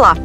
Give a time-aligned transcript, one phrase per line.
[0.00, 0.16] Olá!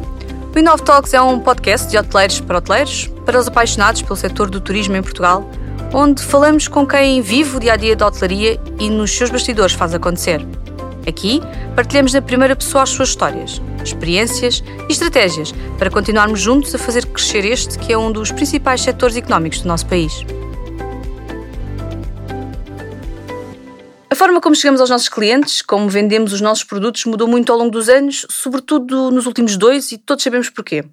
[0.54, 4.48] O Inov Talks é um podcast de hoteleiros para hoteleiros, para os apaixonados pelo setor
[4.48, 5.46] do turismo em Portugal,
[5.92, 9.74] onde falamos com quem vive o dia a dia da hotelaria e nos seus bastidores
[9.74, 10.40] faz acontecer.
[11.06, 11.42] Aqui
[11.74, 17.04] partilhamos na primeira pessoa as suas histórias, experiências e estratégias para continuarmos juntos a fazer
[17.04, 20.24] crescer este que é um dos principais setores económicos do nosso país.
[24.16, 27.58] A forma como chegamos aos nossos clientes, como vendemos os nossos produtos, mudou muito ao
[27.58, 30.86] longo dos anos, sobretudo nos últimos dois, e todos sabemos porquê.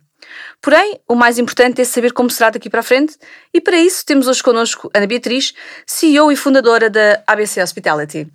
[0.61, 3.17] Porém, o mais importante é saber como será daqui para a frente,
[3.53, 5.53] e para isso temos hoje connosco Ana Beatriz,
[5.87, 8.27] CEO e fundadora da ABC Hospitality.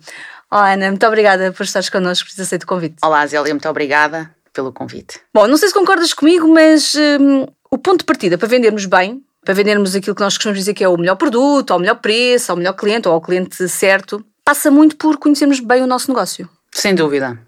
[0.49, 2.95] Olá Ana, muito obrigada por estares connosco, por ter aceito o convite.
[3.03, 5.19] Olá Zélia, muito obrigada pelo convite.
[5.31, 9.21] Bom, não sei se concordas comigo, mas hum, o ponto de partida para vendermos bem,
[9.45, 12.51] para vendermos aquilo que nós costumamos dizer que é o melhor produto, ao melhor preço,
[12.51, 16.49] ao melhor cliente ou ao cliente certo, passa muito por conhecermos bem o nosso negócio.
[16.71, 17.39] Sem dúvida.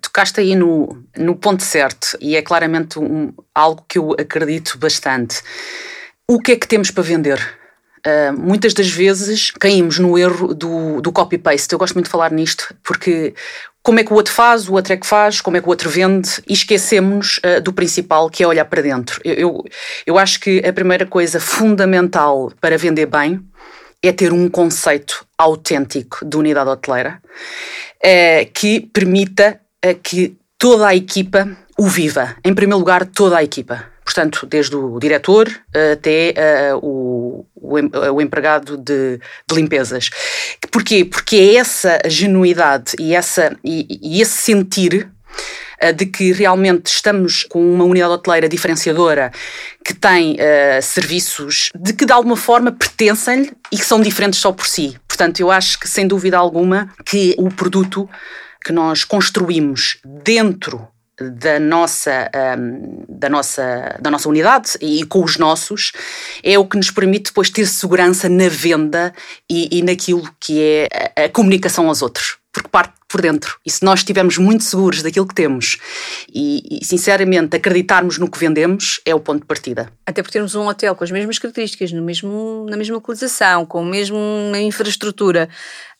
[0.00, 5.40] Tocaste aí no, no ponto certo e é claramente um, algo que eu acredito bastante.
[6.28, 7.38] O que é que temos para vender?
[8.06, 11.72] Uh, muitas das vezes caímos no erro do, do copy-paste.
[11.72, 13.34] Eu gosto muito de falar nisto porque
[13.82, 15.70] como é que o outro faz, o outro é que faz, como é que o
[15.70, 19.20] outro vende e esquecemos uh, do principal que é olhar para dentro.
[19.24, 19.64] Eu, eu,
[20.04, 23.40] eu acho que a primeira coisa fundamental para vender bem
[24.08, 27.20] é ter um conceito autêntico de unidade hoteleira
[27.96, 32.36] uh, que permita uh, que toda a equipa o viva.
[32.44, 33.84] Em primeiro lugar, toda a equipa.
[34.02, 35.48] Portanto, desde o diretor
[35.92, 36.32] até
[36.80, 37.76] o, o,
[38.14, 40.08] o, empregado de, de, limpezas.
[40.70, 41.04] Porquê?
[41.04, 45.10] Porque é essa genuidade e, essa, e, e esse sentir
[45.92, 49.30] de que realmente estamos com uma unidade hoteleira diferenciadora
[49.84, 54.52] que tem uh, serviços de que de alguma forma pertencem-lhe e que são diferentes só
[54.52, 54.96] por si.
[55.06, 58.08] Portanto, eu acho que sem dúvida alguma que o produto
[58.64, 60.88] que nós construímos dentro
[61.18, 65.92] da nossa, um, da, nossa, da nossa unidade e com os nossos
[66.42, 69.14] é o que nos permite depois ter segurança na venda
[69.48, 73.58] e, e naquilo que é a, a comunicação aos outros porque parte por dentro.
[73.66, 75.76] E se nós estivermos muito seguros daquilo que temos
[76.32, 79.92] e, e, sinceramente, acreditarmos no que vendemos, é o ponto de partida.
[80.06, 83.80] Até por termos um hotel com as mesmas características, no mesmo, na mesma localização, com
[83.80, 84.18] a mesma
[84.58, 85.50] infraestrutura,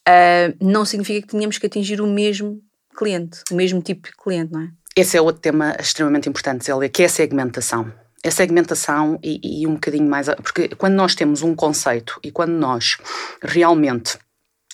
[0.08, 2.58] uh, não significa que tenhamos que atingir o mesmo
[2.96, 4.68] cliente, o mesmo tipo de cliente, não é?
[4.96, 7.92] Esse é outro tema extremamente importante, Zélia, que é a segmentação.
[8.24, 10.26] A segmentação e, e um bocadinho mais.
[10.42, 12.96] Porque quando nós temos um conceito e quando nós
[13.42, 14.18] realmente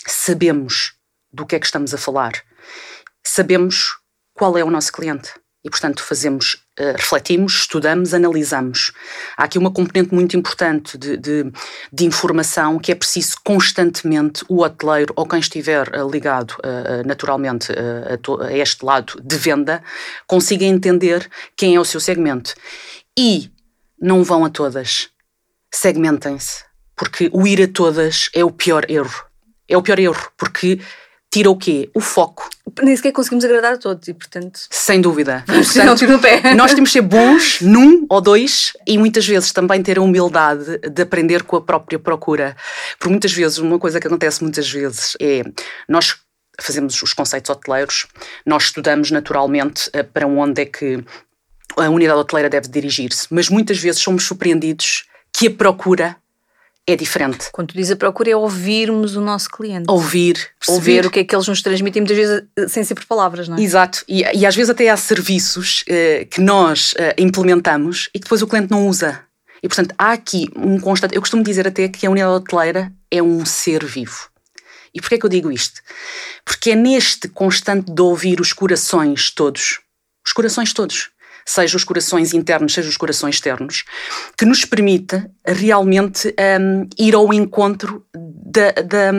[0.06, 1.01] sabemos
[1.32, 2.32] do que é que estamos a falar.
[3.25, 3.97] Sabemos
[4.34, 5.32] qual é o nosso cliente
[5.65, 8.93] e, portanto, fazemos, uh, refletimos, estudamos, analisamos.
[9.37, 11.53] Há aqui uma componente muito importante de, de,
[11.92, 17.72] de informação que é preciso constantemente o hoteleiro ou quem estiver uh, ligado uh, naturalmente
[17.72, 19.82] a, a este lado de venda
[20.26, 22.54] consiga entender quem é o seu segmento.
[23.16, 23.53] E
[24.00, 25.10] não vão a todas.
[25.72, 26.65] Segmentem-se,
[26.97, 29.26] porque o ir a todas é o pior erro.
[29.69, 30.81] É o pior erro, porque
[31.32, 31.91] tira o quê?
[31.94, 32.48] O foco.
[32.82, 34.60] Nem sequer conseguimos agradar a todos e, portanto.
[34.70, 35.43] Sem dúvida.
[35.48, 36.54] Portanto, no pé.
[36.54, 40.78] Nós temos de ser bons num ou dois e muitas vezes também ter a humildade
[40.78, 42.56] de aprender com a própria procura.
[42.98, 45.42] Por muitas vezes, uma coisa que acontece muitas vezes é
[45.88, 46.16] nós
[46.60, 48.06] fazemos os conceitos hoteleiros,
[48.44, 51.03] nós estudamos naturalmente eh, para onde é que
[51.76, 56.16] a unidade hoteleira deve dirigir-se, mas muitas vezes somos surpreendidos que a procura
[56.87, 57.48] é diferente.
[57.53, 59.84] Quando tu dizes a procura é ouvirmos o nosso cliente.
[59.88, 60.50] Ouvir.
[60.59, 61.06] Perceber ouvir.
[61.06, 63.56] o que é que eles nos transmitem, muitas vezes eh, sem ser por palavras, não
[63.56, 63.60] é?
[63.60, 64.04] Exato.
[64.09, 68.42] E, e às vezes até há serviços uh, que nós uh, implementamos e que depois
[68.42, 69.21] o cliente não usa.
[69.62, 71.15] E portanto há aqui um constante.
[71.15, 74.28] Eu costumo dizer até que a unidade hoteleira é um ser vivo.
[74.92, 75.81] E porquê é que eu digo isto?
[76.44, 79.81] Porque é neste constante de ouvir os corações todos,
[80.26, 81.10] os corações todos,
[81.44, 83.84] seja os corações internos, seja os corações externos,
[84.36, 89.12] que nos permite realmente um, ir ao encontro da, da,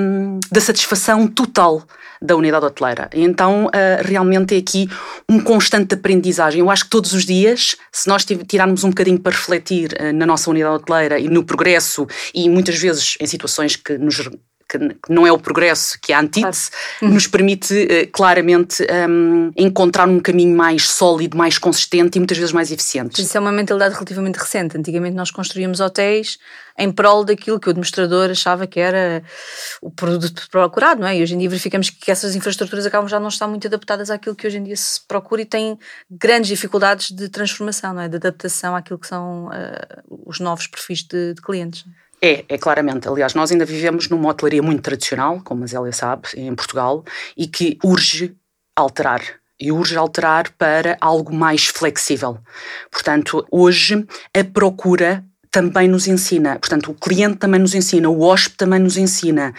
[0.52, 1.84] da, satisfação total
[2.22, 3.10] da unidade hoteleira.
[3.14, 3.70] Então, uh,
[4.04, 4.88] realmente é aqui
[5.28, 6.62] um constante aprendizagem.
[6.62, 10.26] Eu acho que todos os dias, se nós tirarmos um bocadinho para refletir uh, na
[10.26, 14.30] nossa unidade hoteleira e no progresso, e muitas vezes em situações que nos
[14.68, 14.80] que
[15.10, 17.14] não é o progresso, que é a antítese, claro.
[17.14, 22.52] nos permite uh, claramente um, encontrar um caminho mais sólido, mais consistente e muitas vezes
[22.52, 23.22] mais eficiente.
[23.22, 24.78] Isso é uma mentalidade relativamente recente.
[24.78, 26.38] Antigamente nós construíamos hotéis
[26.78, 29.24] em prol daquilo que o administrador achava que era
[29.82, 31.18] o produto procurado, não é?
[31.18, 34.36] E hoje em dia verificamos que essas infraestruturas acabam já não estar muito adaptadas àquilo
[34.36, 35.78] que hoje em dia se procura e têm
[36.10, 38.10] grandes dificuldades de transformação, não é?
[38.10, 41.86] De adaptação àquilo que são uh, os novos perfis de, de clientes.
[42.24, 43.08] É, é claramente.
[43.08, 47.04] Aliás, nós ainda vivemos numa hotelaria muito tradicional, como a Zélia sabe, em Portugal,
[47.36, 48.36] e que urge
[48.76, 49.22] alterar.
[49.60, 52.40] e urge alterar para algo mais flexível.
[52.92, 54.06] Portanto, hoje
[54.38, 55.24] a procura
[55.54, 56.58] também nos ensina.
[56.58, 59.54] Portanto, o cliente também nos ensina, o hóspede também nos ensina.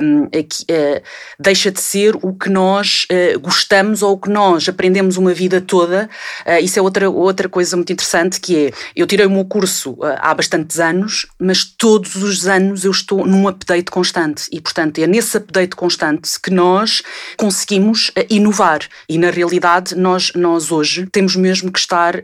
[0.00, 1.02] Um, uh,
[1.36, 5.60] deixa de ser o que nós uh, gostamos ou o que nós aprendemos uma vida
[5.60, 6.08] toda.
[6.46, 9.98] Uh, isso é outra, outra coisa muito interessante que é, eu tirei o meu curso
[10.20, 15.08] há bastantes anos, mas todos os anos eu estou num update constante e, portanto, é
[15.08, 17.02] nesse update constante que nós
[17.36, 22.14] conseguimos inovar e, na realidade, nós, nós hoje temos mesmo que estar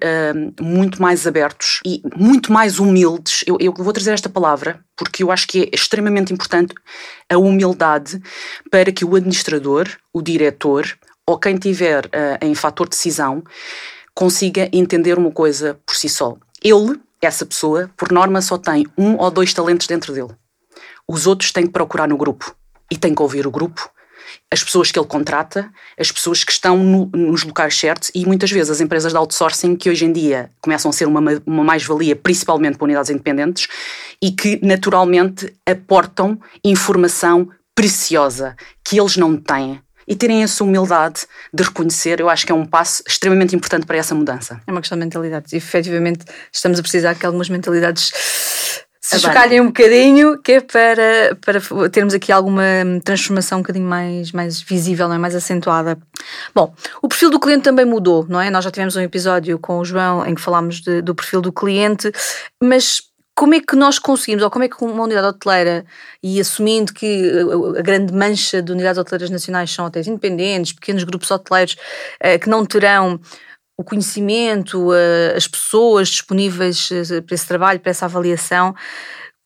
[0.61, 3.43] muito mais abertos e muito mais humanos humildes.
[3.47, 6.75] Eu, eu vou trazer esta palavra porque eu acho que é extremamente importante
[7.29, 8.23] a humildade
[8.71, 10.87] para que o administrador, o diretor
[11.27, 13.43] ou quem tiver uh, em fator de decisão
[14.15, 16.37] consiga entender uma coisa por si só.
[16.63, 20.35] Ele, essa pessoa, por norma, só tem um ou dois talentos dentro dele.
[21.09, 22.55] Os outros têm que procurar no grupo
[22.91, 23.91] e têm que ouvir o grupo
[24.53, 28.51] as pessoas que ele contrata, as pessoas que estão no, nos locais certos e muitas
[28.51, 32.15] vezes as empresas de outsourcing que hoje em dia começam a ser uma, uma mais-valia,
[32.15, 33.67] principalmente para unidades independentes
[34.21, 38.55] e que naturalmente aportam informação preciosa
[38.85, 41.23] que eles não têm e terem essa humildade
[41.55, 44.61] de reconhecer, eu acho que é um passo extremamente importante para essa mudança.
[44.67, 45.53] É uma questão de mentalidades.
[45.53, 48.11] E efetivamente estamos a precisar que algumas mentalidades
[49.19, 52.63] se chocalhem um bocadinho, que é para, para termos aqui alguma
[53.05, 55.19] transformação um bocadinho mais, mais visível, não é?
[55.19, 55.99] mais acentuada.
[56.55, 58.51] Bom, o perfil do cliente também mudou, não é?
[58.51, 61.53] Nós já tivemos um episódio com o João em que falámos de, do perfil do
[61.53, 62.11] cliente,
[62.63, 63.03] mas
[63.35, 65.85] como é que nós conseguimos, ou como é que uma unidade hoteleira,
[66.23, 67.33] e assumindo que
[67.79, 71.77] a grande mancha de unidades hoteleiras nacionais são hotéis independentes, pequenos grupos hoteleiros
[72.21, 73.19] eh, que não terão
[73.77, 74.91] o conhecimento,
[75.37, 78.75] as pessoas disponíveis eh, para esse trabalho, para essa avaliação,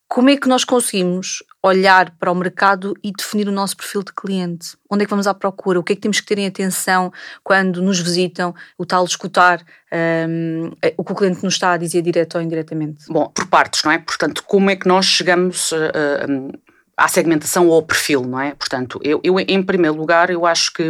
[0.08, 4.12] como é que nós conseguimos olhar para o mercado e definir o nosso perfil de
[4.12, 4.76] cliente?
[4.88, 5.80] Onde é que vamos à procura?
[5.80, 7.12] O que é que temos que ter em atenção
[7.42, 8.54] quando nos visitam?
[8.78, 12.42] O tal escutar um, eh, o que o cliente nos está a dizer direto ou
[12.42, 13.06] indiretamente?
[13.08, 13.98] Bom, por partes, não é?
[13.98, 16.52] Portanto, como é que nós chegamos uh,
[16.96, 18.54] à segmentação ou ao perfil, não é?
[18.54, 20.88] Portanto, eu, eu, em primeiro lugar, eu acho que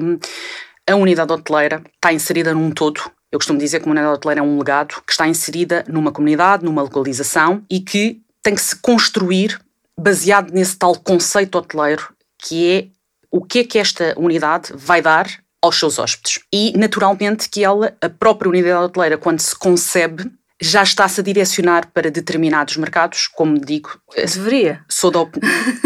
[0.89, 3.01] a unidade hoteleira está inserida num todo
[3.37, 6.65] eu costumo dizer que uma unidade hoteleira é um legado que está inserida numa comunidade,
[6.65, 9.61] numa localização e que tem que se construir
[9.99, 12.87] baseado nesse tal conceito hoteleiro que é
[13.31, 15.29] o que é que esta unidade vai dar
[15.61, 16.41] aos seus hóspedes.
[16.51, 21.91] E, naturalmente, que ela, a própria unidade hoteleira, quando se concebe, já está-se a direcionar
[21.93, 24.01] para determinados mercados, como digo.
[24.15, 24.81] Deveria.
[24.89, 25.21] Sou da,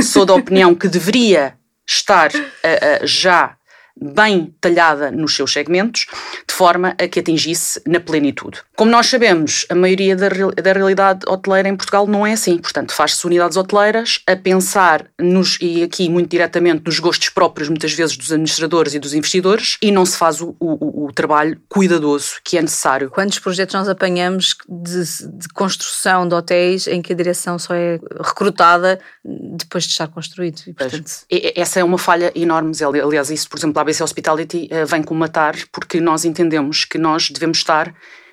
[0.02, 1.54] sou da opinião que deveria
[1.84, 3.56] estar uh, uh, já
[4.00, 6.06] bem talhada nos seus segmentos,
[6.48, 8.60] de forma a que atingisse na plenitude.
[8.76, 12.92] Como nós sabemos, a maioria da, da realidade hoteleira em Portugal não é assim, portanto,
[12.92, 18.16] faz-se unidades hoteleiras a pensar nos, e aqui muito diretamente, nos gostos próprios, muitas vezes,
[18.16, 22.56] dos administradores e dos investidores, e não se faz o, o, o trabalho cuidadoso que
[22.56, 23.10] é necessário.
[23.10, 25.04] Quantos projetos nós apanhamos de,
[25.38, 30.62] de construção de hotéis em que a direção só é recrutada depois de estar construído?
[30.66, 31.10] E, portanto...
[31.54, 36.00] Essa é uma falha enorme, aliás, isso, por exemplo, ABC Hospitality uh, vem comatar porque
[36.00, 37.92] nós entendemos que nós devemos estar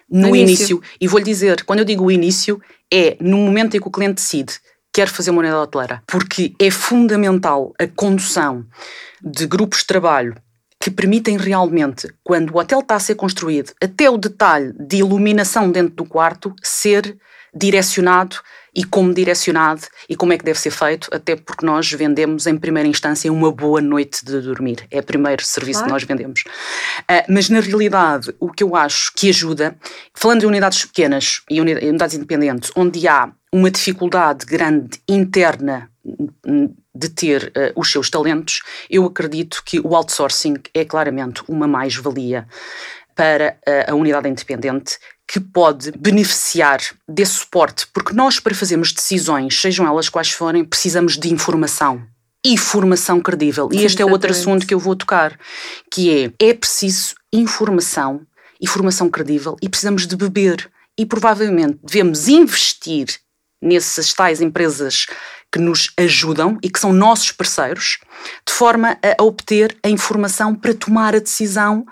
[0.09, 0.77] no, no início.
[0.77, 0.81] início.
[1.01, 2.61] E vou-lhe dizer, quando eu digo o início,
[2.91, 4.59] é no momento em que o cliente decide
[4.93, 8.65] quer fazer uma unidade hoteleira, porque é fundamental a condução
[9.21, 10.35] de grupos de trabalho
[10.79, 15.71] que permitem realmente, quando o hotel está a ser construído, até o detalhe de iluminação
[15.71, 17.15] dentro do quarto, ser
[17.53, 18.37] direcionado
[18.77, 22.55] e como direcionado e como é que deve ser feito, até porque nós vendemos em
[22.55, 24.85] primeira instância uma boa noite de dormir.
[24.91, 25.87] É o primeiro serviço claro.
[25.87, 26.43] que nós vendemos.
[27.01, 29.75] Uh, mas na realidade, o que eu acho que ajuda,
[30.13, 35.89] falando de unidades pequenas e unidades independentes, onde há uma dificuldade grande interna
[36.93, 42.47] de ter uh, os seus talentos, eu acredito que o outsourcing é claramente uma mais-valia
[43.15, 49.59] para uh, a unidade independente que pode beneficiar desse suporte, porque nós, para fazermos decisões,
[49.59, 52.01] sejam elas quais forem, precisamos de informação.
[52.45, 53.67] E formação credível.
[53.73, 55.37] E este é outro assunto que eu vou tocar,
[55.91, 58.25] que é, é preciso informação
[58.61, 60.69] e formação credível e precisamos de beber.
[60.97, 63.07] E provavelmente devemos investir
[63.61, 65.07] nessas tais empresas
[65.57, 67.97] que nos ajudam e que são nossos parceiros,
[68.45, 71.83] de forma a obter a informação para tomar a decisão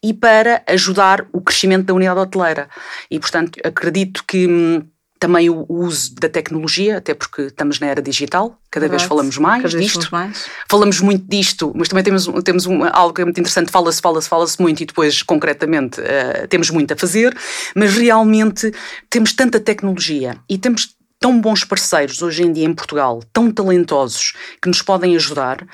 [0.00, 2.68] e para ajudar o crescimento da unidade hoteleira.
[3.10, 4.86] E, portanto, acredito que hum,
[5.18, 9.00] também o uso da tecnologia, até porque estamos na era digital, cada Verdade.
[9.02, 10.08] vez falamos mais cada disto.
[10.12, 10.46] Mais.
[10.68, 14.28] Falamos muito disto, mas também temos, temos uma, algo que é muito interessante, fala-se, fala-se,
[14.28, 17.36] fala-se muito e depois concretamente uh, temos muito a fazer,
[17.74, 18.72] mas realmente
[19.10, 24.34] temos tanta tecnologia e temos tão bons parceiros hoje em dia em Portugal, tão talentosos,
[24.62, 25.66] que nos podem ajudar,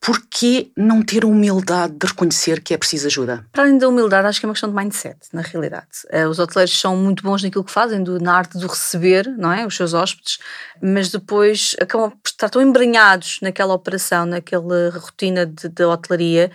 [0.00, 3.46] porquê não ter a humildade de reconhecer que é preciso ajuda?
[3.52, 5.86] Para além da humildade, acho que é uma questão de mindset, na realidade.
[6.08, 9.52] Eh, os hoteleiros são muito bons naquilo que fazem, do, na arte do receber, não
[9.52, 9.66] é?
[9.66, 10.38] Os seus hóspedes,
[10.80, 16.50] mas depois acabam por estar tão embranhados naquela operação, naquela rotina de hotelaria,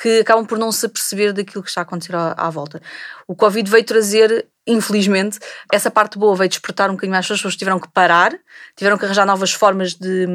[0.00, 2.80] que acabam por não se aperceber daquilo que está a acontecer à, à, volta.
[3.28, 5.38] O Covid veio trazer, infelizmente,
[5.70, 8.32] essa parte boa veio despertar um bocadinho mais as pessoas tiveram que parar,
[8.74, 10.26] tiveram que arranjar novas formas de,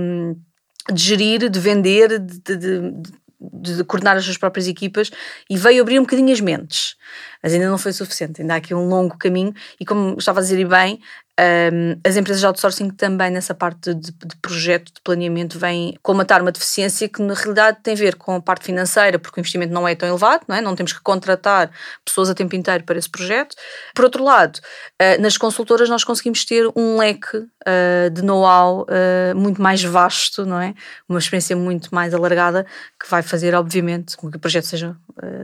[0.92, 2.92] de gerir, de vender, de, de,
[3.40, 5.10] de, coordenar as suas próprias equipas
[5.50, 6.96] e veio abrir um bocadinho as mentes.
[7.42, 10.44] Mas ainda não foi suficiente, ainda há aqui um longo caminho e como estava a
[10.44, 11.02] dizer bem,
[11.40, 16.42] um, as empresas de outsourcing também nessa parte de, de, projeto, de planeamento, vêm comatar
[16.42, 19.74] uma deficiência que na realidade tem a ver com a parte financeira, porque o investimento
[19.74, 20.62] não é tão elevado, não, é?
[20.62, 21.70] não temos que contratar
[22.06, 23.56] pessoas a tempo inteiro para esse projeto.
[23.94, 24.60] Por outro lado,
[25.02, 30.46] uh, nas consultoras nós conseguimos ter um leque uh, de know-how uh, muito mais vasto,
[30.46, 30.74] não é?
[31.08, 32.66] Uma experiência muito mais alargada
[33.02, 34.96] que vai fazer, obviamente, com que o projeto seja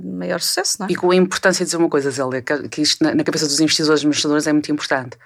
[0.02, 0.78] de maior sucesso.
[0.80, 0.92] Não é?
[0.92, 4.02] E com a importância de dizer uma coisa, Zélia, que isto na cabeça dos investidores
[4.02, 5.18] e administradores é muito importante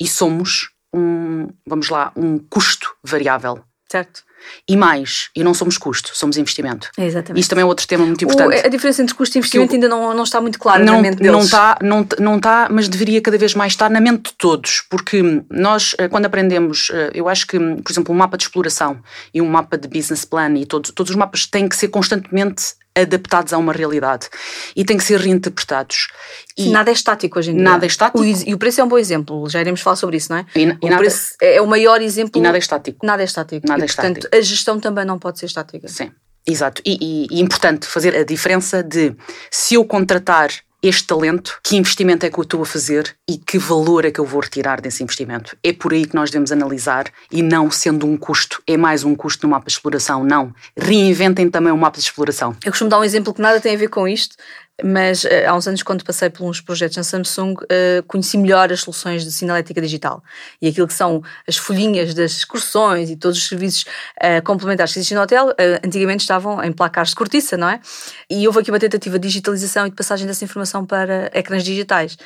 [0.00, 3.64] e somos um, vamos lá, um custo variável.
[3.90, 4.22] Certo.
[4.68, 6.88] E mais, e não somos custo, somos investimento.
[6.96, 7.40] É exatamente.
[7.40, 8.62] Isto também é outro tema muito importante.
[8.62, 10.94] O, a diferença entre custo e investimento eu, ainda não, não está muito clara não,
[10.94, 11.30] na mente deles.
[11.30, 14.82] Não está, não, não está, mas deveria cada vez mais estar na mente de todos,
[14.88, 18.98] porque nós, eh, quando aprendemos, eh, eu acho que, por exemplo, um mapa de exploração
[19.32, 22.74] e um mapa de business plan e todos, todos os mapas têm que ser constantemente
[22.94, 24.28] adaptados a uma realidade
[24.76, 26.08] e têm que ser reinterpretados.
[26.56, 27.62] E nada é estático hoje em dia.
[27.62, 28.20] Nada é estático.
[28.20, 30.46] O, e o preço é um bom exemplo, já iremos falar sobre isso, não é?
[30.54, 32.40] E, o preço é o maior exemplo.
[32.40, 33.04] E nada é estático.
[33.04, 33.66] Nada é estático.
[33.66, 34.36] Nada e, é portanto, estático.
[34.36, 35.88] a gestão também não pode ser estática.
[35.88, 36.10] Sim,
[36.46, 36.82] exato.
[36.84, 39.14] E, e, e importante fazer a diferença de
[39.50, 40.50] se eu contratar
[40.82, 44.18] este talento, que investimento é que eu estou a fazer e que valor é que
[44.18, 45.56] eu vou retirar desse investimento.
[45.62, 49.14] É por aí que nós devemos analisar e não sendo um custo, é mais um
[49.14, 50.52] custo no mapa de exploração, não.
[50.76, 52.56] Reinventem também o mapa de exploração.
[52.64, 54.34] Eu costumo dar um exemplo que nada tem a ver com isto,
[54.82, 58.72] mas uh, há uns anos, quando passei por uns projetos na Samsung, uh, conheci melhor
[58.72, 60.22] as soluções de sinalética digital
[60.60, 64.98] e aquilo que são as folhinhas das excursões e todos os serviços uh, complementares que
[64.98, 67.80] existem no hotel, antigamente estavam em placares de cortiça, não é?
[68.28, 72.16] E houve aqui uma tentativa de digitalização e de passagem dessa informação para ecrãs digitais.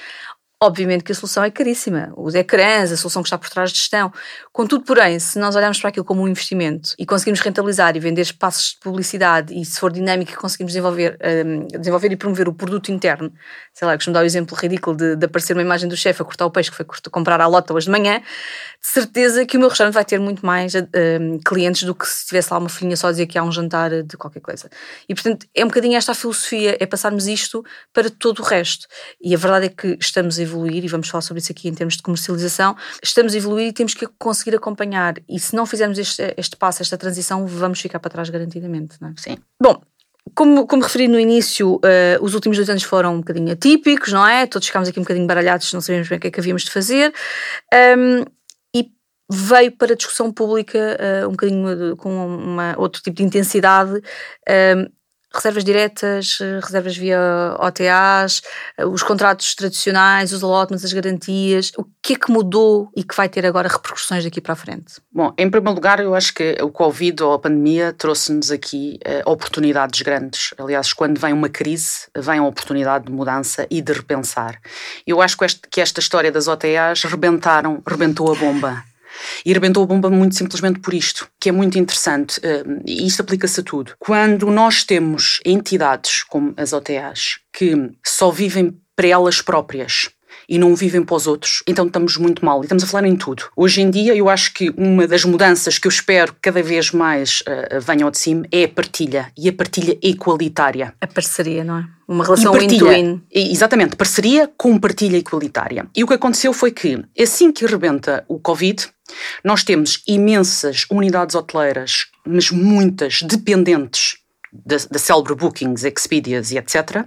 [0.62, 3.76] Obviamente que a solução é caríssima, os ecrãs, a solução que está por trás de
[3.76, 4.10] gestão.
[4.50, 8.22] Contudo, porém, se nós olharmos para aquilo como um investimento e conseguimos rentabilizar e vender
[8.22, 12.54] espaços de publicidade e se for dinâmico e conseguimos desenvolver, um, desenvolver e promover o
[12.54, 13.30] produto interno,
[13.74, 16.24] sei lá, costumo dar o exemplo ridículo de, de aparecer uma imagem do chefe a
[16.24, 19.60] cortar o peixe que foi comprar à lota hoje de manhã, de certeza que o
[19.60, 22.96] meu restaurante vai ter muito mais um, clientes do que se tivesse lá uma filhinha
[22.96, 24.70] só a dizer que há um jantar de qualquer coisa.
[25.06, 28.86] E portanto, é um bocadinho esta a filosofia, é passarmos isto para todo o resto.
[29.20, 31.74] E a verdade é que estamos a evoluir, e vamos falar sobre isso aqui em
[31.74, 35.14] termos de comercialização, estamos a evoluir e temos que conseguir acompanhar.
[35.28, 38.96] E se não fizermos este, este passo, esta transição, vamos ficar para trás garantidamente.
[39.00, 39.14] Não é?
[39.16, 39.36] Sim.
[39.62, 39.80] Bom,
[40.34, 41.80] como, como referi no início, uh,
[42.20, 44.46] os últimos dois anos foram um bocadinho atípicos, não é?
[44.46, 46.70] Todos ficámos aqui um bocadinho baralhados, não sabíamos bem o que é que havíamos de
[46.70, 47.12] fazer.
[47.72, 48.24] Um,
[49.30, 53.92] veio para a discussão pública uh, um bocadinho de, com uma, outro tipo de intensidade.
[54.48, 54.90] Uh,
[55.36, 58.42] reservas diretas, eh, reservas via OTAs,
[58.92, 61.72] os contratos tradicionais, os allotments, as garantias.
[61.76, 64.94] O que é que mudou e que vai ter agora repercussões daqui para a frente?
[65.12, 69.30] Bom, em primeiro lugar, eu acho que o Covid ou a pandemia trouxe-nos aqui uh,
[69.30, 70.54] oportunidades grandes.
[70.58, 74.60] Aliás, quando vem uma crise, vem a oportunidade de mudança e de repensar.
[75.06, 75.36] Eu acho
[75.70, 78.84] que esta história das OTAs rebentaram, rebentou a bomba.
[79.44, 83.20] E arrebentou a bomba muito simplesmente por isto, que é muito interessante, eh, e isto
[83.20, 83.94] aplica-se a tudo.
[83.98, 90.08] Quando nós temos entidades como as OTAs que só vivem para elas próprias,
[90.48, 92.60] e não vivem para os outros, então estamos muito mal.
[92.60, 93.44] E estamos a falar em tudo.
[93.56, 96.90] Hoje em dia, eu acho que uma das mudanças que eu espero que cada vez
[96.90, 100.94] mais uh, venham de cima é a partilha e a partilha igualitária.
[101.00, 101.84] A parceria, não é?
[102.08, 103.22] Uma relação win-to-win.
[103.32, 105.86] Exatamente, parceria com partilha igualitária.
[105.94, 108.86] E o que aconteceu foi que, assim que arrebenta o Covid,
[109.44, 114.18] nós temos imensas unidades hoteleiras, mas muitas dependentes
[114.52, 117.04] da, da célebre Bookings, Expedias e etc.,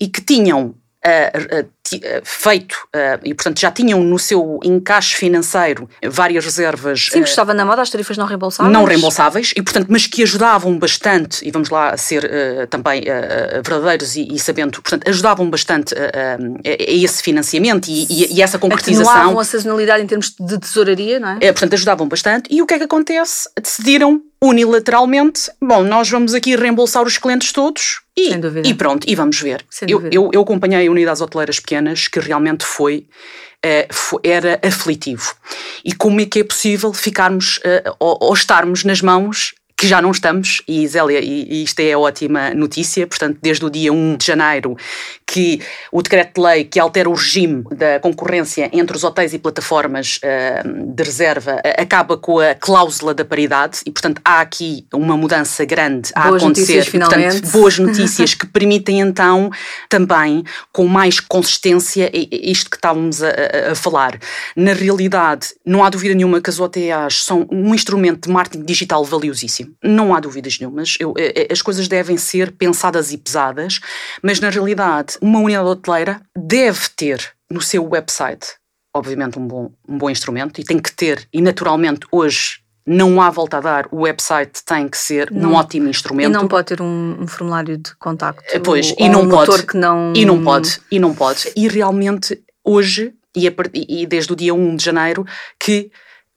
[0.00, 1.68] e que tinham uh, uh,
[2.24, 2.76] feito
[3.22, 7.08] e, portanto, já tinham no seu encaixe financeiro várias reservas.
[7.10, 8.72] Sim, estava na moda as tarifas não reembolsáveis.
[8.72, 13.02] Não reembolsáveis, e, portanto, mas que ajudavam bastante, e vamos lá ser também
[13.62, 19.12] verdadeiros e, e, sabendo, portanto, ajudavam bastante a, esse financiamento e, e, e essa concretização.
[19.12, 21.38] Atenuavam a sazonalidade em termos de tesouraria, não é?
[21.42, 21.52] é?
[21.52, 22.48] Portanto, ajudavam bastante.
[22.50, 23.50] E o que é que acontece?
[23.60, 28.30] Decidiram unilateralmente, bom, nós vamos aqui reembolsar os clientes todos e,
[28.64, 29.64] e pronto, e vamos ver.
[29.88, 33.06] Eu, eu, eu, acompanhei unidades hoteleiras pequenas que realmente foi,
[33.64, 35.34] uh, foi, era aflitivo.
[35.84, 40.00] E como é que é possível ficarmos uh, ou, ou estarmos nas mãos que já
[40.00, 44.16] não estamos, e Zélia, e, isto é a ótima notícia, portanto, desde o dia 1
[44.16, 44.76] de janeiro,
[45.32, 50.94] que o decreto-lei que altera o regime da concorrência entre os hotéis e plataformas uh,
[50.94, 55.64] de reserva uh, acaba com a cláusula da paridade, e portanto há aqui uma mudança
[55.64, 56.74] grande a boas acontecer.
[56.74, 57.40] Notícias, finalmente.
[57.40, 59.50] Portanto, boas notícias que permitem então
[59.88, 63.30] também, com mais consistência, isto que estávamos a,
[63.70, 64.18] a, falar.
[64.54, 69.02] Na realidade, não há dúvida nenhuma que as OTAs são um instrumento de marketing digital
[69.02, 69.74] valiosíssimo.
[69.82, 70.96] Não há dúvidas nenhumas.
[71.00, 73.80] Eu, eh, eh, as coisas devem ser pensadas e pesadas,
[74.22, 78.48] mas na realidade, uma unidade hoteleira deve ter no seu website,
[78.94, 83.30] obviamente, um bom, um bom instrumento e tem que ter, e naturalmente hoje não há
[83.30, 86.30] volta a dar, o website tem que ser não, um ótimo instrumento.
[86.30, 88.42] E não pode ter um, um formulário de contacto.
[88.52, 89.64] Eh, pois, e não um pode.
[89.64, 90.12] Que não...
[90.16, 91.52] E não pode, e não pode.
[91.54, 95.24] E realmente hoje, e, a, e desde o dia 1 de janeiro,
[95.60, 95.92] que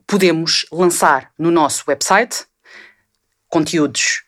[0.05, 2.45] podemos lançar no nosso website
[3.49, 4.23] conteúdos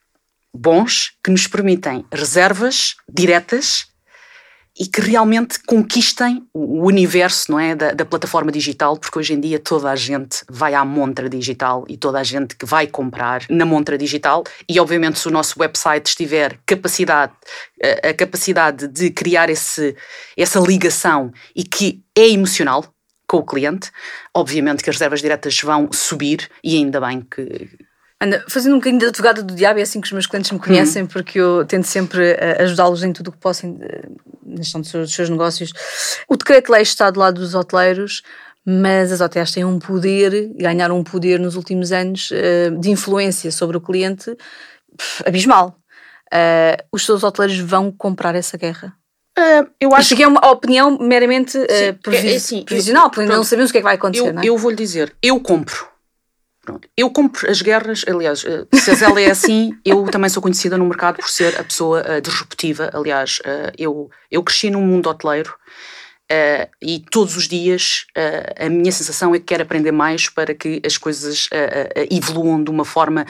[0.52, 3.86] bons que nos permitem reservas diretas
[4.80, 9.40] e que realmente conquistem o universo não é, da, da, plataforma digital, porque hoje em
[9.40, 13.44] dia toda a gente vai à montra digital e toda a gente que vai comprar
[13.50, 14.44] na montra digital.
[14.70, 17.34] E obviamente se o nosso website estiver capacidade,
[18.04, 19.96] a capacidade de criar esse,
[20.36, 22.86] essa ligação e que é emocional
[23.28, 23.92] com o cliente,
[24.34, 27.70] obviamente que as reservas diretas vão subir e ainda bem que,
[28.22, 30.58] Anda, fazendo um bocadinho de advogada do diabo, é assim que os meus clientes me
[30.58, 31.08] conhecem, uhum.
[31.08, 33.78] porque eu tento sempre uh, ajudá-los em tudo o que possam
[34.44, 35.72] na gestão dos seus, dos seus negócios.
[36.28, 38.24] O decreto-lei está do lado dos hoteleiros,
[38.66, 43.52] mas as hotéis têm um poder, ganharam um poder nos últimos anos uh, de influência
[43.52, 44.36] sobre o cliente
[45.24, 45.78] abismal.
[46.92, 48.94] Os seus hoteleiros vão comprar essa guerra.
[49.38, 53.30] Uh, eu acho que é uma opinião meramente uh, previs é, é assim, provisional, porque
[53.30, 54.34] não sabemos o que é que vai acontecer.
[54.34, 54.46] Eu, é?
[54.46, 55.88] eu vou-lhe dizer, eu compro
[56.68, 56.90] Pronto.
[56.98, 60.78] Eu compro as guerras, aliás, eh, se a Zélia é assim, eu também sou conhecida
[60.78, 62.90] no mercado por ser a pessoa uh, disruptiva.
[62.94, 65.56] Aliás, uh, eu, eu cresci num mundo hoteleiro
[66.32, 68.06] uh, e todos os dias
[68.60, 71.48] a minha sensação é que quero aprender mais para que as coisas
[72.10, 73.26] evoluam de uma forma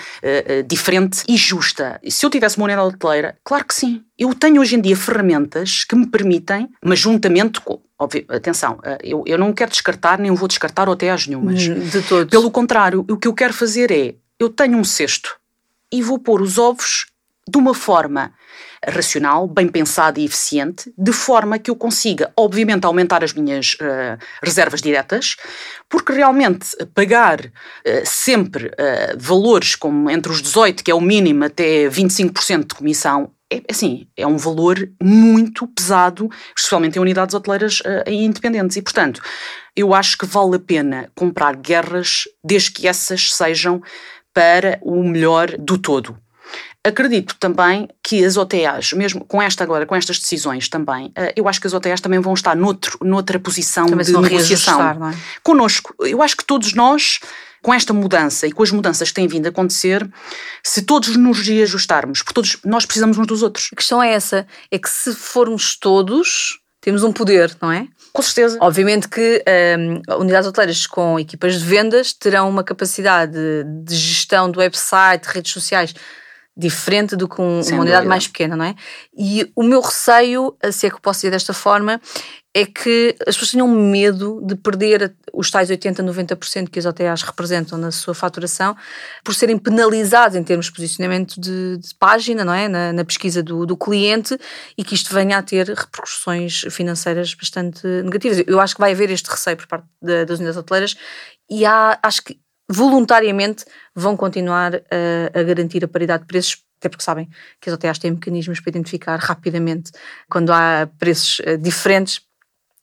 [0.68, 2.00] diferente e justa.
[2.02, 4.04] E se eu tivesse uma unidade hoteleira, claro que sim.
[4.18, 9.24] Eu tenho hoje em dia ferramentas que me permitem, mas juntamente com, Óbvio, atenção, eu,
[9.26, 11.68] eu não quero descartar, nem vou descartar OTAs nenhumas.
[11.68, 12.30] Hum, de todos.
[12.30, 15.36] Pelo contrário, o que eu quero fazer é, eu tenho um cesto
[15.92, 17.08] e vou pôr os ovos
[17.50, 18.34] de uma forma
[18.88, 24.18] racional, bem pensada e eficiente, de forma que eu consiga, obviamente, aumentar as minhas uh,
[24.42, 25.36] reservas diretas,
[25.90, 27.50] porque realmente pagar uh,
[28.06, 33.32] sempre uh, valores como entre os 18, que é o mínimo, até 25% de comissão,
[33.52, 38.76] é assim, é um valor muito pesado, especialmente em unidades hoteleiras uh, independentes.
[38.76, 39.22] E, portanto,
[39.76, 43.82] eu acho que vale a pena comprar guerras desde que essas sejam
[44.34, 46.18] para o melhor do todo.
[46.88, 51.48] Acredito também que as OTAs, mesmo com esta agora, com estas decisões também, uh, eu
[51.48, 54.94] acho que as OTAs também vão estar noutro, noutra posição também de negociação.
[54.96, 55.16] Não é?
[55.44, 55.94] Connosco.
[56.00, 57.20] Eu acho que todos nós
[57.62, 60.08] com esta mudança e com as mudanças que têm vindo a acontecer,
[60.64, 63.70] se todos nos reajustarmos, porque todos nós precisamos uns dos outros.
[63.74, 67.88] A questão é essa, é que se formos todos, temos um poder, não é?
[68.14, 68.58] Com certeza.
[68.62, 69.44] Obviamente que
[69.78, 73.38] um, unidades hoteleiras com equipas de vendas terão uma capacidade
[73.84, 75.94] de gestão do website, redes sociais,
[76.58, 78.76] diferente do que um, uma unidade mais pequena, não é?
[79.16, 82.02] E o meu receio, se é que posso dizer desta forma,
[82.54, 87.22] é que as pessoas tinham medo de perder os tais 80, 90% que as OTAs
[87.22, 88.76] representam na sua faturação
[89.24, 92.68] por serem penalizados em termos de posicionamento de, de página, não é?
[92.68, 94.36] Na, na pesquisa do, do, cliente
[94.76, 98.44] e que isto venha a ter repercussões financeiras bastante negativas.
[98.48, 100.96] Eu acho que vai haver este receio por parte de, das unidades hoteleiras
[101.48, 106.90] e há, acho que voluntariamente vão continuar a, a garantir a paridade de preços até
[106.90, 107.28] porque sabem
[107.60, 109.92] que as OTAs têm mecanismos para identificar rapidamente
[110.30, 112.22] quando há preços uh, diferentes.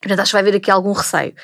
[0.00, 1.34] Portanto, acho que vai haver aqui algum receio.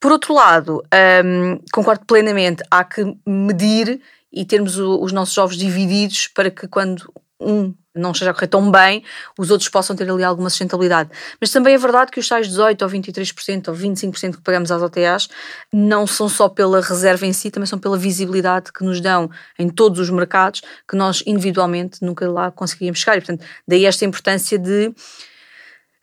[0.00, 0.82] Por outro lado,
[1.24, 4.00] um, concordo plenamente, há que medir
[4.32, 8.46] e termos o, os nossos ovos divididos para que quando um não esteja a correr
[8.46, 9.02] tão bem,
[9.38, 11.10] os outros possam ter ali alguma sustentabilidade.
[11.40, 14.82] Mas também é verdade que os tais 18% ou 23% ou 25% que pagamos às
[14.82, 15.28] OTAs
[15.72, 19.68] não são só pela reserva em si, também são pela visibilidade que nos dão em
[19.68, 23.16] todos os mercados que nós individualmente nunca lá conseguíamos chegar.
[23.16, 24.92] E, portanto, daí esta importância de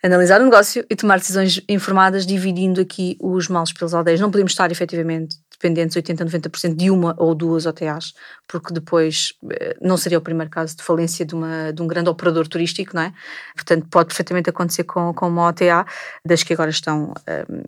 [0.05, 4.19] analisar o negócio e tomar decisões informadas, dividindo aqui os males pelas aldeias.
[4.19, 8.13] Não podemos estar efetivamente dependentes 80, 90% de uma ou duas OTAs,
[8.47, 12.09] porque depois eh, não seria o primeiro caso de falência de, uma, de um grande
[12.09, 13.13] operador turístico, não é?
[13.55, 15.85] Portanto, pode perfeitamente acontecer com, com uma OTA,
[16.23, 17.13] das que agora estão.
[17.49, 17.63] Um,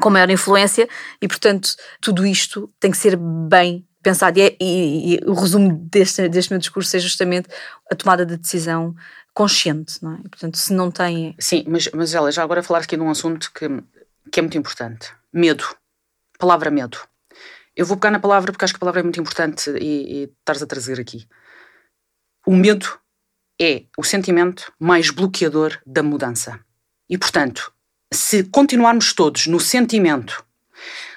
[0.00, 0.88] com maior influência
[1.20, 4.38] e, portanto, tudo isto tem que ser bem pensado.
[4.38, 7.48] E, é, e, e, o resumo deste, deste meu discurso é justamente
[7.90, 8.94] a tomada de decisão
[9.40, 10.16] consciente, não é?
[10.18, 11.34] Portanto, se não tem.
[11.38, 13.66] Sim, mas, mas ela, já agora falar aqui de um assunto que,
[14.30, 15.64] que é muito importante: medo.
[16.38, 16.98] Palavra medo.
[17.74, 20.24] Eu vou pegar na palavra porque acho que a palavra é muito importante e, e
[20.24, 21.26] estás a trazer aqui.
[22.46, 22.86] O medo
[23.58, 26.60] é o sentimento mais bloqueador da mudança.
[27.08, 27.72] E, portanto,
[28.12, 30.44] se continuarmos todos no sentimento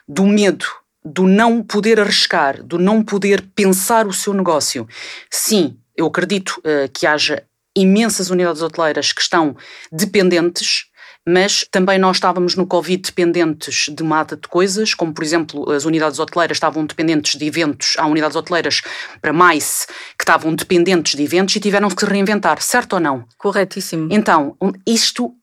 [0.08, 0.66] do medo,
[1.04, 4.88] do não poder arriscar, do não poder pensar o seu negócio,
[5.30, 9.56] sim, eu acredito uh, que haja imensas unidades hoteleiras que estão
[9.92, 10.86] dependentes
[11.28, 15.86] mas também nós estávamos no Covid dependentes de mata de coisas, como por exemplo as
[15.86, 18.82] unidades hoteleiras estavam dependentes de eventos, há unidades hoteleiras
[19.22, 23.26] para mais que estavam dependentes de eventos e tiveram que se reinventar, certo ou não?
[23.38, 24.10] Corretíssimo.
[24.12, 25.34] Então, isto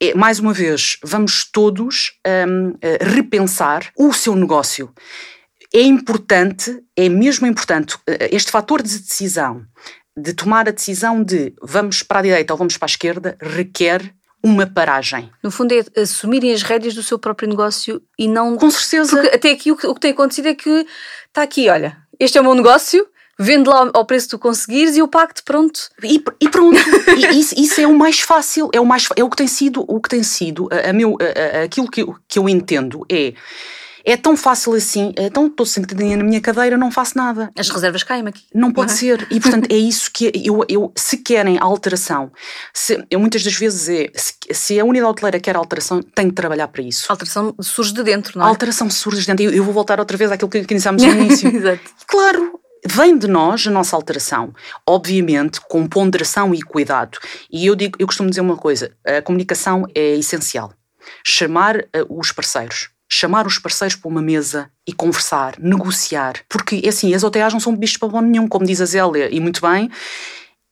[0.00, 4.90] é, mais uma vez, vamos todos um, repensar o seu negócio.
[5.74, 9.66] É importante, é mesmo importante, eh, este fator de decisão,
[10.18, 14.14] de tomar a decisão de vamos para a direita ou vamos para a esquerda, requer
[14.42, 15.30] uma paragem.
[15.42, 18.56] No fundo é assumirem as rédeas do seu próprio negócio e não...
[18.56, 19.16] Com certeza.
[19.16, 20.86] Porque até aqui o que, o que tem acontecido é que
[21.26, 23.06] está aqui, olha, este é o meu negócio,
[23.38, 25.80] vende lá ao preço que tu conseguires e o pacto pronto.
[26.02, 26.78] E, e pronto.
[27.16, 29.84] e isso, isso, é o mais fácil, é o mais é o que tem sido,
[29.88, 33.34] o que tem sido, a, a meu, a, a, aquilo que, que eu entendo é
[34.04, 37.50] é tão fácil assim, então estou sentadinha na minha cadeira, não faço nada.
[37.56, 38.44] As reservas caem aqui.
[38.54, 38.98] Não pode não é?
[38.98, 39.26] ser.
[39.30, 42.30] E portanto é isso que eu, eu se querem alteração,
[42.72, 46.34] se, eu muitas das vezes é, se, se a unidade hoteleira quer alteração, tem que
[46.34, 47.06] trabalhar para isso.
[47.08, 48.48] A alteração surge de dentro, não é?
[48.48, 49.44] A alteração surge de dentro.
[49.44, 51.48] Eu, eu vou voltar outra vez àquilo que, que iniciámos no início.
[51.48, 51.80] Exato.
[52.06, 54.52] Claro, vem de nós a nossa alteração,
[54.86, 57.18] obviamente com ponderação e cuidado.
[57.50, 60.72] E eu digo, eu costumo dizer uma coisa: a comunicação é essencial.
[61.24, 66.40] Chamar uh, os parceiros, chamar os parceiros para uma mesa e conversar, negociar.
[66.48, 69.28] Porque, é assim, as OTAs não são bichos para bom nenhum, como diz a Zélia,
[69.34, 69.90] e muito bem,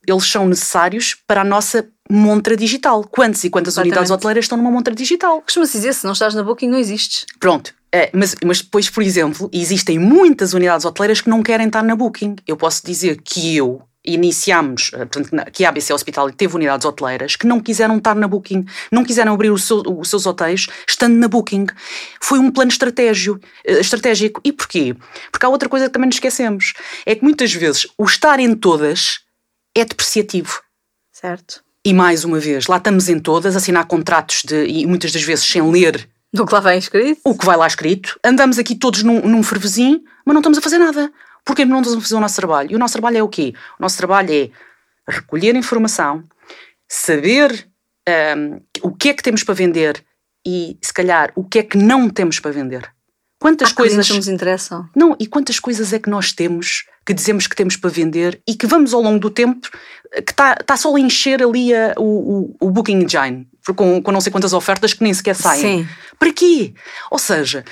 [0.06, 3.02] eles são necessários para a nossa montra digital.
[3.04, 3.92] Quantas e quantas Exatamente.
[3.92, 5.40] unidades hoteleiras estão numa montra digital?
[5.42, 7.26] Costuma-se dizer, se não estás na Booking, não existes.
[7.40, 7.74] Pronto.
[7.92, 11.96] É, mas, mas depois, por exemplo, existem muitas unidades hoteleiras que não querem estar na
[11.96, 12.36] Booking.
[12.46, 17.36] Eu posso dizer que eu, iniciámos, eh, portanto, que a ABC Hospital teve unidades hoteleiras
[17.36, 21.16] que não quiseram estar na Booking, não quiseram abrir os, seu, os seus hotéis estando
[21.16, 21.66] na Booking.
[22.20, 23.40] Foi um plano estratégico.
[23.64, 24.40] Eh, estratégico.
[24.44, 24.94] E porquê?
[25.30, 26.74] Porque há outra coisa que também nos esquecemos.
[27.04, 29.20] É que muitas vezes o estar em todas
[29.74, 30.60] é depreciativo.
[31.12, 31.62] Certo.
[31.84, 35.44] E mais uma vez, lá estamos em todas, assinar contratos de, e muitas das vezes
[35.44, 37.20] sem ler do que lá vem escrito.
[37.24, 38.18] O que vai lá escrito.
[38.24, 41.10] Andamos aqui todos num, num fervezinho, mas não estamos a fazer nada.
[41.46, 42.72] Porque não estamos a fazer o nosso trabalho.
[42.72, 43.54] E o nosso trabalho é o quê?
[43.78, 44.50] O nosso trabalho é
[45.08, 46.24] recolher informação,
[46.88, 47.68] saber
[48.36, 50.04] um, o que é que temos para vender
[50.44, 52.92] e, se calhar, o que é que não temos para vender.
[53.38, 54.88] Quantas Há coisas nos interessam?
[54.96, 58.54] Não, e quantas coisas é que nós temos que dizemos que temos para vender e
[58.54, 59.68] que vamos ao longo do tempo
[60.12, 64.12] que está tá só a encher ali a, o, o, o Booking Engine com, com
[64.12, 65.84] não sei quantas ofertas que nem sequer saem.
[65.84, 65.88] Sim.
[66.18, 66.74] Para quê?
[67.10, 67.64] Ou seja,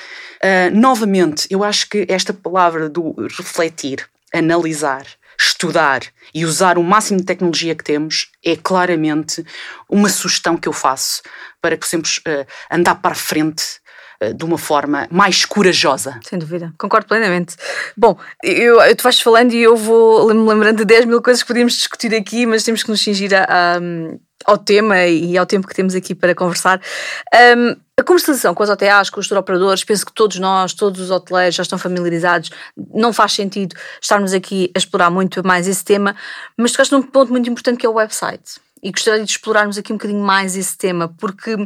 [0.43, 5.07] uh, novamente, eu acho que esta palavra do refletir, analisar,
[5.39, 6.03] estudar
[6.33, 9.45] e usar o máximo de tecnologia que temos é claramente
[9.89, 11.23] uma sugestão que eu faço
[11.61, 13.84] para que possamos uh, andar para a frente
[14.33, 16.19] de uma forma mais corajosa.
[16.23, 17.57] Sem dúvida, concordo plenamente.
[17.97, 21.43] Bom, eu, eu, tu vais falando e eu vou me lembrando de 10 mil coisas
[21.43, 23.81] que podíamos discutir aqui, mas temos que nos cingir a, a,
[24.45, 26.81] ao tema e ao tempo que temos aqui para conversar.
[27.57, 31.11] Um, a comercialização com as OTAs, com os operadores, penso que todos nós, todos os
[31.11, 32.51] hoteleiros já estão familiarizados,
[32.93, 36.17] não faz sentido estarmos aqui a explorar muito mais esse tema,
[36.57, 38.61] mas tocaste num ponto muito importante que é o website.
[38.83, 41.57] E gostaria de explorarmos aqui um bocadinho mais esse tema, porque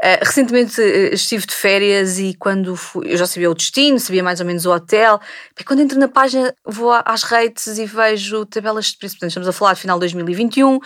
[0.00, 4.22] Uh, recentemente uh, estive de férias e quando fui, eu já sabia o destino, sabia
[4.22, 5.20] mais ou menos o hotel,
[5.58, 9.48] e quando entro na página vou às rates e vejo tabelas de preço, portanto estamos
[9.48, 10.78] a falar de final de 2021,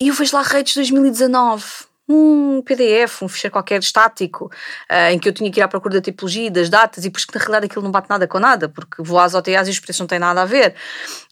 [0.00, 1.64] e eu vejo lá rates 2019
[2.08, 4.46] um PDF, um ficheiro qualquer estático,
[4.90, 7.24] uh, em que eu tinha que ir à procura da tipologia, das datas, e depois
[7.24, 9.80] que na realidade aquilo não bate nada com nada, porque vou às OTAs e os
[9.80, 10.74] preços não têm nada a ver.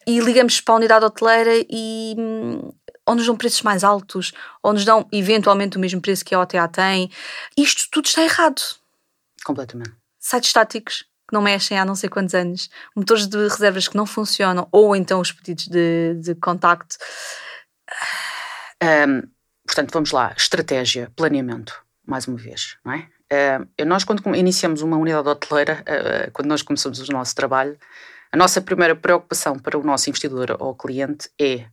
[0.07, 2.73] E ligamos para a unidade hoteleira e hum,
[3.07, 6.41] ou nos dão preços mais altos, ou nos dão eventualmente o mesmo preço que a
[6.41, 7.11] OTA tem.
[7.57, 8.61] Isto tudo está errado.
[9.45, 9.93] Completamente.
[10.19, 14.07] Sites estáticos que não mexem há não sei quantos anos, motores de reservas que não
[14.07, 16.97] funcionam, ou então os pedidos de, de contacto.
[18.83, 19.23] Um,
[19.67, 20.35] portanto, vamos lá.
[20.37, 23.09] Estratégia, planeamento, mais uma vez, não é?
[23.33, 27.79] Uh, nós, quando iniciamos uma unidade hoteleira, uh, quando nós começamos o nosso trabalho,
[28.31, 31.67] a nossa primeira preocupação para o nosso investidor ou cliente é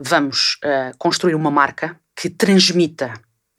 [0.00, 3.12] vamos uh, construir uma marca que transmita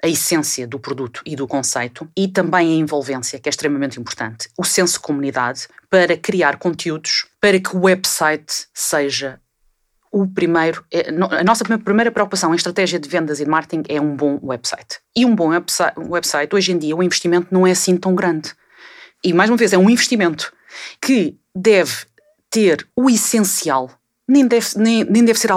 [0.04, 4.49] a essência do produto e do conceito, e também a envolvência, que é extremamente importante,
[4.58, 9.39] o senso de comunidade, para criar conteúdos para que o website seja
[10.12, 14.01] o primeiro, é, a nossa primeira preocupação em estratégia de vendas e de marketing é
[14.01, 14.99] um bom website.
[15.15, 15.49] E um bom
[16.10, 18.54] website, hoje em dia, o investimento não é assim tão grande.
[19.23, 20.51] E mais uma vez, é um investimento
[21.01, 22.06] que deve
[22.49, 23.89] ter o essencial,
[24.31, 25.49] nem deve, nem, nem deve ser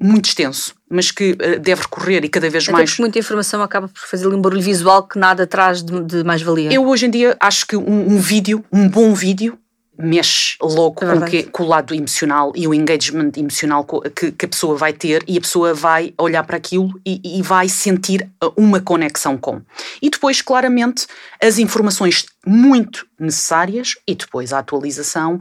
[0.00, 2.90] muito extenso, mas que eh, deve recorrer e cada vez Até mais.
[2.90, 6.72] Porque muita informação acaba por fazer um barulho visual que nada traz de, de mais-valia.
[6.72, 9.58] Eu hoje em dia acho que um, um vídeo, um bom vídeo,
[9.98, 14.46] mexe logo é com, que, com, o lado emocional e o engagement emocional que, que,
[14.46, 18.30] a pessoa vai ter e a pessoa vai olhar para aquilo e, e, vai sentir
[18.42, 19.60] uh, uma conexão com.
[20.00, 21.06] E depois, claramente,
[21.42, 25.40] as informações muito necessárias e depois a atualização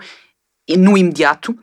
[0.78, 1.58] no imediato.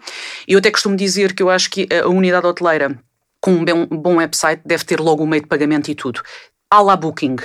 [0.46, 2.98] Eu até costumo dizer que eu acho que a unidade hoteleira
[3.40, 6.20] com um bom website deve ter logo o meio de pagamento e tudo.
[6.70, 7.36] À la Booking.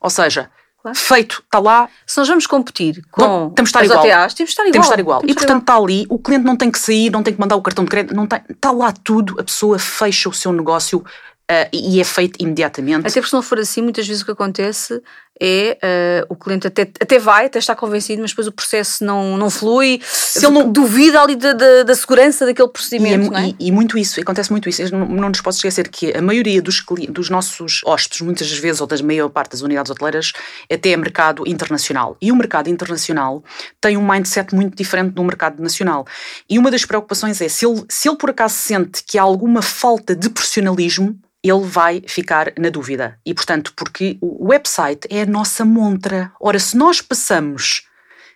[0.00, 0.50] Ou seja,
[0.84, 0.98] Claro.
[0.98, 1.88] Feito, está lá.
[2.06, 4.04] Se nós vamos competir com não, temos de estar as igual.
[4.04, 4.72] OTAs, temos de estar igual.
[4.72, 5.20] Temos de estar igual.
[5.20, 7.56] Temos e portanto está ali, o cliente não tem que sair, não tem que mandar
[7.56, 11.02] o cartão de crédito, não tem, está lá tudo, a pessoa fecha o seu negócio
[11.44, 13.00] Uh, e é feito imediatamente.
[13.00, 15.02] Até porque se não for assim, muitas vezes o que acontece
[15.40, 19.36] é uh, o cliente até, até vai, até está convencido, mas depois o processo não,
[19.36, 23.32] não flui, se ele não duvida ali da, da, da segurança daquele procedimento.
[23.32, 23.48] E, é, é?
[23.48, 24.94] e, e, muito isso, acontece muito isso.
[24.94, 28.86] Não, não nos posso esquecer que a maioria dos, dos nossos hóspedes, muitas vezes, ou
[28.86, 30.32] da maior parte das unidades hoteleiras,
[30.70, 32.16] até é mercado internacional.
[32.20, 33.42] E o mercado internacional
[33.80, 36.06] tem um mindset muito diferente do mercado nacional.
[36.48, 39.62] E uma das preocupações é se ele, se ele por acaso sente que há alguma
[39.62, 43.18] falta de profissionalismo ele vai ficar na dúvida.
[43.24, 46.32] E, portanto, porque o website é a nossa montra.
[46.40, 47.86] Ora, se nós passamos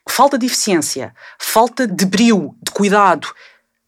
[0.06, 3.28] falta de eficiência, falta de brio, de cuidado,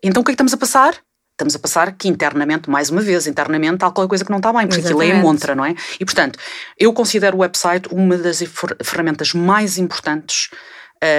[0.02, 0.94] então o que é que estamos a passar?
[1.33, 4.52] Estamos a passar que internamente, mais uma vez, internamente há alguma coisa que não está
[4.52, 5.02] bem, porque Exatamente.
[5.02, 5.74] aquilo é a montra, não é?
[5.98, 6.38] E, portanto,
[6.78, 8.42] eu considero o website uma das
[8.83, 10.50] ferramentas mais importantes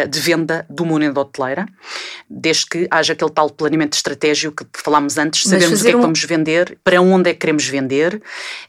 [0.10, 1.66] de venda do mundo hoteleira,
[2.30, 5.98] desde que haja aquele tal planeamento estratégico que falámos antes, sabemos o que é que
[5.98, 6.02] um...
[6.02, 8.22] vamos vender, para onde é que queremos vender um,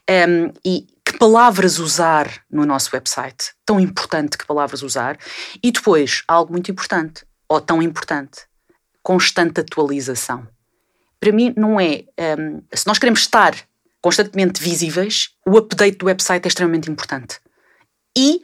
[0.09, 3.53] ehm, e que palavras usar no nosso website.
[3.67, 5.19] Tão importante que palavras usar.
[5.63, 8.43] E depois, algo muito importante, ou tão importante,
[9.03, 10.47] constante atualização.
[11.21, 12.05] Para mim, não é.
[12.19, 13.55] Um, ehm, se nós queremos estar
[14.01, 17.39] constantemente visíveis, o update do website é extremamente importante.
[18.17, 18.43] E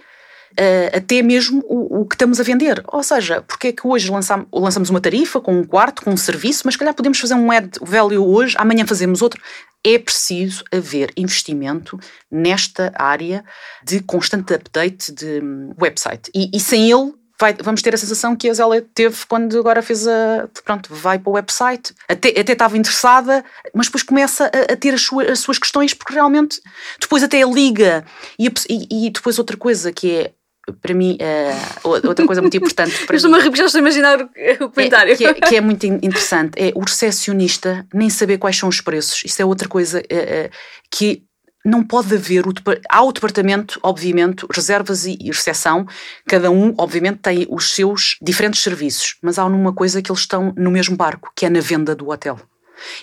[0.52, 2.82] uh, até mesmo o, o, que estamos a vender.
[2.88, 6.62] Ou seja, porque é que hoje lançamos, uma tarifa com um quarto, com um serviço,
[6.64, 9.40] mas calhar podemos fazer um add value hoje, amanhã fazemos outro.
[9.84, 11.98] É preciso haver investimento
[12.30, 13.44] nesta área
[13.84, 16.30] de constante update de um, website.
[16.34, 19.80] E, e sem ele, Vai, vamos ter a sensação que a Zélia teve quando agora
[19.80, 20.48] fez a.
[20.64, 21.94] Pronto, vai para o website.
[22.08, 25.94] Até, até estava interessada, mas depois começa a, a ter as suas, as suas, questões,
[25.94, 26.60] porque realmente.
[27.00, 28.04] Depois até liga.
[28.36, 30.32] E, e, e, depois outra coisa que é
[30.72, 32.94] para mim, uh, outra coisa muito importante.
[33.06, 35.12] Para Estou-me a repetir, estou a imaginar o é, comentário.
[35.12, 38.80] É, que, é, que, é, muito interessante, é o recepcionista nem saber quais são os
[38.80, 39.22] preços.
[39.24, 40.50] Isso é outra coisa uh,
[40.90, 41.22] que
[41.64, 42.46] não pode haver.
[42.46, 42.52] O,
[42.88, 45.86] há o departamento, obviamente, reservas e, e recepção,
[46.26, 50.52] cada um, obviamente, tem os seus diferentes serviços, mas há uma coisa que eles estão
[50.56, 52.38] no mesmo barco, que é na venda do hotel.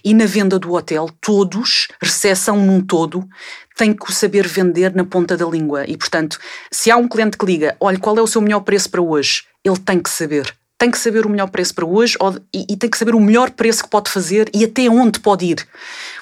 [0.04, 3.28] E na venda do hotel, todos, recepção num todo,
[3.76, 5.86] têm que saber vender na ponta da língua.
[5.88, 6.40] E, portanto,
[6.72, 9.44] se há um cliente que liga, olha, qual é o seu melhor preço para hoje?
[9.64, 10.56] Ele tem que saber.
[10.78, 13.20] Tem que saber o melhor preço para hoje ou, e, e tem que saber o
[13.20, 15.68] melhor preço que pode fazer e até onde pode ir.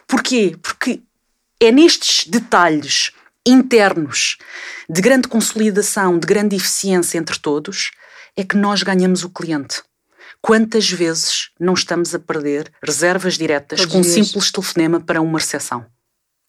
[0.07, 0.55] Porquê?
[0.61, 1.01] Porque
[1.59, 3.11] é nestes detalhes
[3.45, 4.37] internos
[4.89, 7.91] de grande consolidação, de grande eficiência entre todos,
[8.35, 9.81] é que nós ganhamos o cliente.
[10.45, 15.39] Quantas vezes não estamos a perder reservas diretas todos com um simples telefonema para uma
[15.39, 15.85] recepção?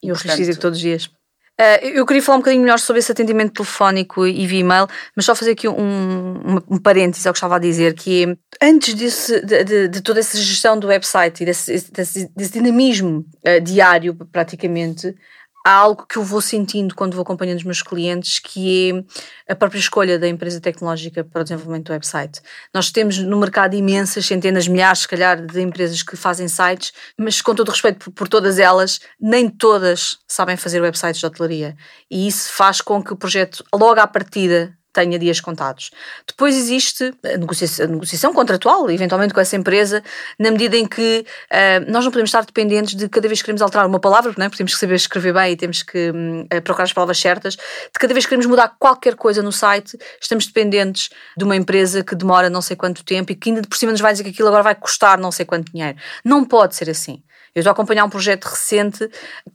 [0.03, 1.05] Eu Portanto, dizer todos os dias.
[1.07, 5.25] Uh, eu queria falar um bocadinho melhor sobre esse atendimento telefónico e via e-mail, mas
[5.25, 8.95] só fazer aqui um, um, um parênteses ao que estava a dizer, que é, antes
[8.95, 13.61] desse, de, de, de, toda essa gestão do website e desse, desse, desse dinamismo uh,
[13.63, 15.15] diário, praticamente,
[15.65, 19.05] há algo que eu vou sentindo quando vou acompanhando os meus clientes, que
[19.49, 22.41] é a própria escolha da empresa tecnológica para o desenvolvimento do website.
[22.73, 27.41] Nós temos no mercado imensas, centenas, milhares, se calhar, de empresas que fazem sites, mas
[27.41, 31.75] com todo respeito por, por todas elas, nem todas sabem fazer websites de hotelaria.
[32.11, 35.91] E isso faz com que o projeto, logo à partida, tenha dias contados.
[36.27, 40.03] Depois existe a negociação, a negociação, contratual, eventualmente com essa empresa,
[40.39, 43.61] na medida em que uh, nós não podemos estar dependentes de cada vez que queremos
[43.61, 44.49] alterar uma palavra, não é?
[44.49, 47.99] porque temos que saber escrever bem e temos que um, procurar as palavras certas, de
[47.99, 52.15] cada vez que queremos mudar qualquer coisa no site, estamos dependentes de uma empresa que
[52.15, 54.49] demora não sei quanto tempo e que ainda por cima nos vai dizer que aquilo
[54.49, 55.99] agora vai custar não sei quanto dinheiro.
[56.25, 57.23] Não pode ser assim.
[57.55, 59.09] Eu estou a acompanhar um projeto recente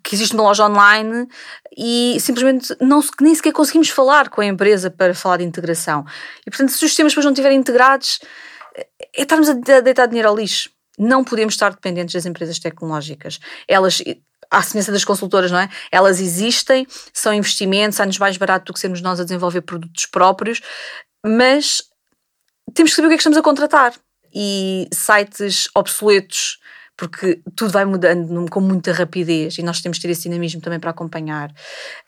[0.03, 1.27] que existe uma loja online
[1.77, 6.05] e simplesmente não, nem sequer conseguimos falar com a empresa para falar de integração.
[6.45, 8.19] E portanto, se os sistemas depois não estiverem integrados,
[9.15, 10.69] é estarmos a deitar dinheiro ao lixo.
[10.97, 13.39] Não podemos estar dependentes das empresas tecnológicas.
[13.67, 14.01] Elas
[14.51, 15.69] à semelhança das consultoras, não é?
[15.91, 20.61] Elas existem, são investimentos, sai-nos mais barato do que sermos nós a desenvolver produtos próprios,
[21.23, 21.83] mas
[22.73, 23.93] temos que saber o que é que estamos a contratar.
[24.33, 26.59] E sites obsoletos,
[26.99, 30.81] porque tudo vai mudando com muita rapidez e nós temos que ter esse dinamismo também
[30.81, 31.49] para acompanhar.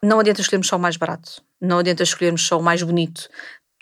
[0.04, 3.30] Não adianta escolhermos só o mais barato, não adianta escolhermos só o mais bonito.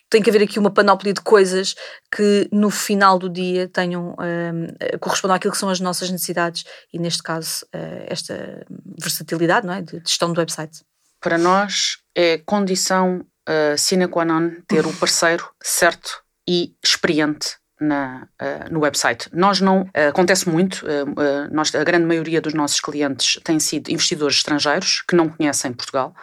[0.07, 1.75] Tem que haver aqui uma panóplia de coisas
[2.15, 6.99] que no final do dia tenham um, correspondam àquilo que são as nossas necessidades e
[6.99, 8.63] neste caso uh, esta
[8.99, 9.81] versatilidade não é?
[9.81, 10.83] de gestão do website.
[11.19, 18.27] Para nós é condição uh, sine qua non ter o parceiro certo e experiente na,
[18.41, 19.29] uh, no website.
[19.33, 23.89] Nós não, uh, acontece muito, uh, nós, a grande maioria dos nossos clientes têm sido
[23.89, 26.15] investidores estrangeiros que não conhecem Portugal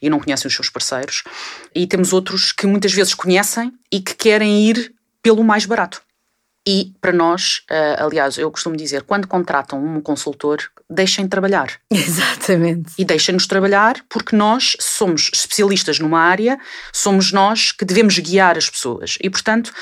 [0.00, 1.24] e não conhecem os seus parceiros,
[1.74, 6.02] e temos outros que muitas vezes conhecem e que querem ir pelo mais barato.
[6.66, 11.72] E para nós, uh, aliás, eu costumo dizer, quando contratam um consultor, deixem trabalhar.
[11.90, 12.92] Exatamente.
[12.96, 16.58] E deixem-nos trabalhar porque nós somos especialistas numa área,
[16.92, 19.18] somos nós que devemos guiar as pessoas.
[19.20, 19.72] E, portanto,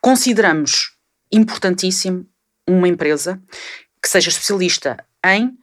[0.00, 0.92] consideramos
[1.30, 2.26] importantíssimo
[2.66, 3.40] uma empresa
[4.02, 5.56] que seja especialista em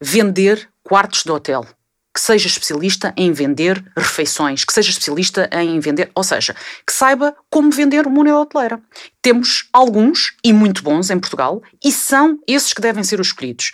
[0.00, 1.66] vender quartos de hotel
[2.14, 6.54] que seja especialista em vender refeições, que seja especialista em vender, ou seja,
[6.86, 8.80] que saiba como vender uma unidade hoteleira.
[9.20, 13.72] Temos alguns, e muito bons, em Portugal, e são esses que devem ser os escolhidos.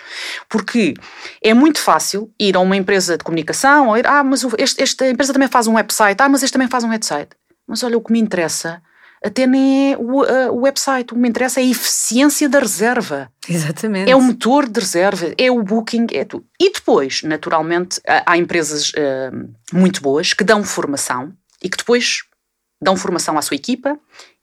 [0.49, 0.95] Porque
[1.43, 5.07] é muito fácil ir a uma empresa de comunicação, ou ir, ah, mas este, esta
[5.07, 7.31] empresa também faz um website, ah, mas este também faz um website.
[7.69, 8.83] Mas olha, o que me interessa
[9.23, 11.13] até nem é o, uh, o website.
[11.13, 13.31] O que me interessa é a eficiência da reserva.
[13.49, 14.11] Exatamente.
[14.11, 16.45] É o motor de reserva, é o booking, é tudo.
[16.59, 22.23] E depois, naturalmente, há empresas uh, muito boas que dão formação e que depois
[22.83, 23.99] dão formação à sua equipa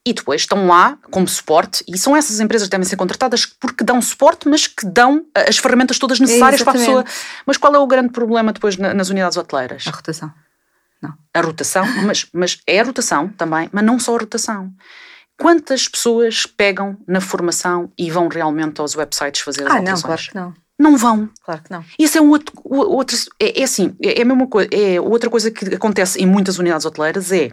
[0.05, 3.83] e depois estão lá como suporte e são essas empresas que devem ser contratadas porque
[3.83, 7.05] dão suporte, mas que dão as ferramentas todas necessárias para a pessoa.
[7.45, 9.83] Mas qual é o grande problema depois nas unidades hoteleiras?
[9.87, 10.31] A rotação.
[11.01, 11.13] Não.
[11.33, 14.71] A rotação, mas, mas é a rotação também, mas não só a rotação.
[15.39, 20.01] Quantas pessoas pegam na formação e vão realmente aos websites fazer as ah, alterações?
[20.01, 20.67] não, claro que não.
[20.79, 21.29] Não vão.
[21.43, 21.83] Claro que não.
[21.97, 22.53] Isso é um outro.
[22.63, 24.69] outro é, é assim, é, é a mesma coisa.
[24.71, 27.51] É outra coisa que acontece em muitas unidades hoteleiras é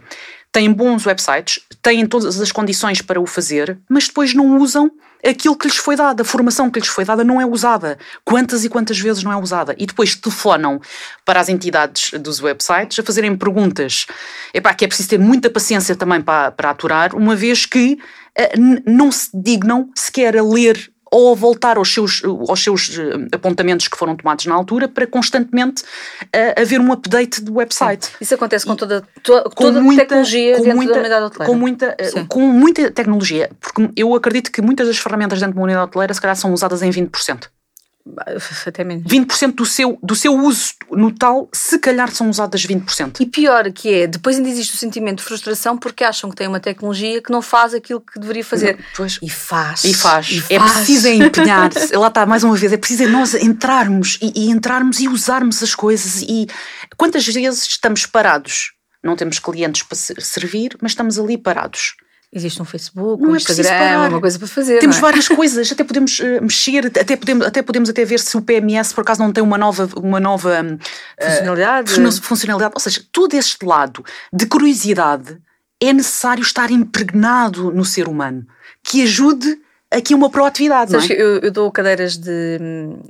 [0.55, 4.89] têm bons websites, têm todas as condições para o fazer, mas depois não usam
[5.21, 7.97] aquilo que lhes foi dado, a formação que lhes foi dada não é usada.
[8.23, 9.75] Quantas e quantas vezes não é usada?
[9.77, 10.79] E depois telefonam
[11.25, 14.05] para as entidades dos websites a fazerem perguntas.
[14.53, 17.99] Epá, que é preciso ter muita paciência também para, para aturar, uma vez que
[18.39, 23.27] uh, não se dignam sequer a ler ou a voltar aos seus, aos seus eh,
[23.31, 28.07] apontamentos que foram tomados na altura para constantemente uh, haver um update do website.
[28.07, 28.11] Sim.
[28.19, 31.53] Isso acontece com toda, to, com toda muita, tecnologia com dentro muita, da unidade hoteleira.
[31.53, 35.57] Com muita, uh, com muita tecnologia, porque eu acredito que muitas das ferramentas dentro de
[35.57, 37.47] uma unidade hoteleira se calhar são usadas em 20%.
[38.67, 39.03] Até menos.
[39.11, 43.19] 20% do seu, do seu uso no tal, se calhar são usadas 20%.
[43.19, 46.47] E pior que é, depois ainda existe o sentimento de frustração porque acham que têm
[46.47, 48.77] uma tecnologia que não faz aquilo que deveria fazer.
[48.95, 49.17] Pois.
[49.23, 49.83] E faz.
[49.83, 50.29] E faz.
[50.29, 50.71] E é faz.
[50.73, 55.07] preciso empenhar Lá está, mais uma vez, é preciso nós entrarmos e, e entrarmos e
[55.07, 56.21] usarmos as coisas.
[56.21, 56.47] E
[56.95, 58.73] quantas vezes estamos parados?
[59.03, 61.95] Não temos clientes para servir, mas estamos ali parados.
[62.35, 64.79] Existe um Facebook, não um é Instagram, uma coisa para fazer.
[64.79, 64.99] Temos é?
[64.99, 68.93] várias coisas, até podemos uh, mexer, até podemos, até podemos até ver se o PMS
[68.93, 72.21] por acaso não tem uma nova, uma nova uh, funcionalidade.
[72.21, 72.73] funcionalidade.
[72.75, 75.37] Ou seja, todo este lado de curiosidade
[75.81, 78.45] é necessário estar impregnado no ser humano,
[78.83, 79.57] que ajude
[79.91, 80.91] aqui uma proatividade.
[80.91, 81.21] Sabes não é?
[81.21, 82.57] eu, eu, dou cadeiras de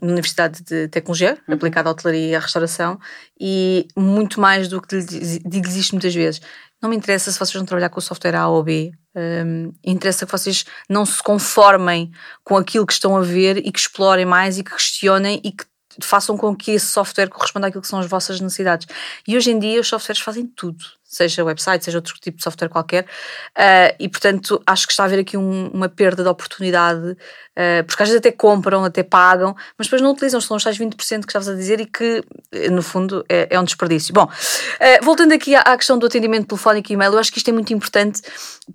[0.01, 1.55] na Universidade de Tecnologia, uhum.
[1.55, 2.99] aplicada à hotelaria e à restauração,
[3.39, 4.99] e muito mais do que
[5.45, 6.41] digo-lhes isto muitas vezes.
[6.85, 8.91] Não me interessa se vocês vão trabalhar com o software A ou B.
[9.15, 12.11] Um, interessa que vocês não se conformem
[12.43, 15.65] com aquilo que estão a ver e que explorem mais e que questionem e que
[16.01, 18.87] façam com que esse software corresponda àquilo que são as vossas necessidades.
[19.27, 22.69] E hoje em dia os softwares fazem tudo, seja website, seja outro tipo de software
[22.69, 27.11] qualquer, uh, e portanto acho que está a haver aqui um, uma perda de oportunidade,
[27.11, 30.77] uh, porque às vezes até compram, até pagam, mas depois não utilizam, são os tais
[30.77, 32.23] 20% que estavas a dizer e que
[32.71, 34.13] no fundo é, é um desperdício.
[34.13, 37.37] Bom, uh, voltando aqui à, à, questão do atendimento telefónico e e-mail, eu acho que
[37.37, 38.21] isto é muito importante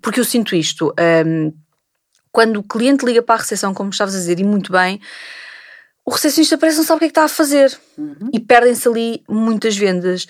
[0.01, 0.93] porque eu sinto isto.
[1.25, 1.53] Um,
[2.31, 5.01] quando o cliente liga para a recepção, como estavas a dizer, e muito bem,
[6.05, 8.29] o recepcionista parece não sabe o que é que está a fazer uhum.
[8.33, 10.25] e perdem-se ali muitas vendas.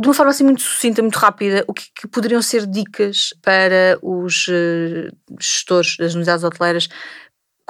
[0.00, 3.98] De uma forma assim muito sucinta, muito rápida, o que, que poderiam ser dicas para
[4.02, 6.88] os uh, gestores das unidades hoteleiras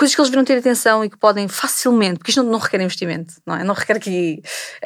[0.00, 2.80] coisas que eles deviam ter atenção e que podem facilmente, porque isto não, não requer
[2.80, 3.62] investimento, não é?
[3.62, 4.40] Não requer que.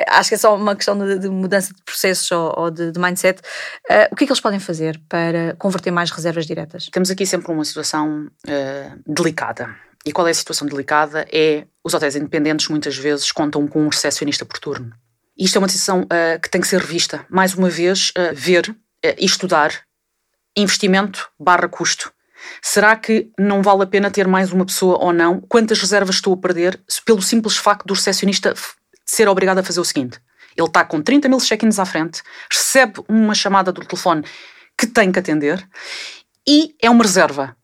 [0.09, 2.99] Acho que é só uma questão de, de mudança de processos ou, ou de, de,
[2.99, 3.41] mindset.
[3.89, 6.89] Uh, o que é que eles podem fazer para converter mais reservas diretas?
[6.91, 9.73] Temos aqui sempre uma situação uh, delicada.
[10.05, 11.25] E qual é a situação delicada?
[11.33, 14.93] É os hotéis independentes muitas vezes contam com um recepcionista por turno.
[15.39, 17.26] Isto é uma decisão uh, que tem que ser revista.
[17.28, 18.74] Mais uma vez, ver
[19.18, 19.85] e estudar
[20.57, 22.12] investimento barra custo.
[22.62, 25.41] Será que não vale a pena ter mais uma pessoa ou não?
[25.41, 28.55] Quantas reservas estou a perder pelo simples facto do recepcionista
[29.05, 30.20] ser obrigado a fazer o seguinte?
[30.57, 34.24] Ele está com 30 mil check-ins à frente, recebe uma chamada do telefone
[34.78, 35.66] que tem que atender
[36.47, 37.57] e é uma reserva.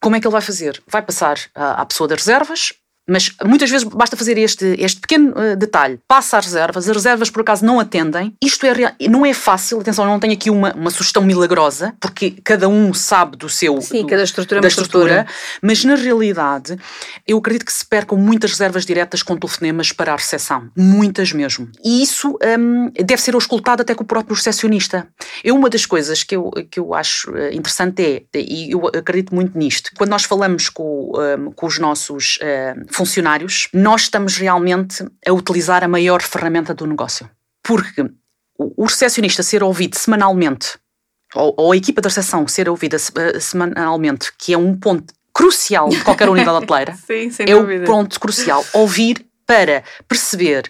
[0.00, 0.82] Como é que ele vai fazer?
[0.86, 2.72] Vai passar à pessoa das reservas,
[3.08, 6.00] mas muitas vezes basta fazer este, este pequeno uh, detalhe.
[6.08, 8.34] Passa às reservas, as reservas por acaso não atendem.
[8.42, 12.68] Isto é não é fácil, atenção, não tenho aqui uma, uma sugestão milagrosa, porque cada
[12.68, 13.80] um sabe do seu.
[13.80, 15.20] Sim, do, cada estrutura é da estrutura.
[15.20, 15.36] estrutura.
[15.62, 16.76] Mas na realidade,
[17.26, 20.68] eu acredito que se percam muitas reservas diretas com telefonemas para a recepção.
[20.76, 21.68] Muitas mesmo.
[21.84, 25.06] E isso um, deve ser auscultado até com o próprio recepcionista.
[25.44, 29.34] É uma das coisas que eu, que eu acho eh, interessante é, e eu acredito
[29.34, 32.38] muito nisto, quando nós falamos com, um, com os nossos.
[32.42, 37.28] Um, funcionários, nós estamos realmente a utilizar a maior ferramenta do negócio.
[37.62, 38.04] Porque
[38.58, 40.78] o recepcionista ser ouvido semanalmente,
[41.34, 45.88] ou, ou a equipa da recepção ser ouvida eh, semanalmente, que é um ponto crucial
[45.90, 47.84] de qualquer unidade hoteleira, Sim, é dúvida.
[47.84, 48.64] o ponto crucial.
[48.72, 50.68] Ouvir para perceber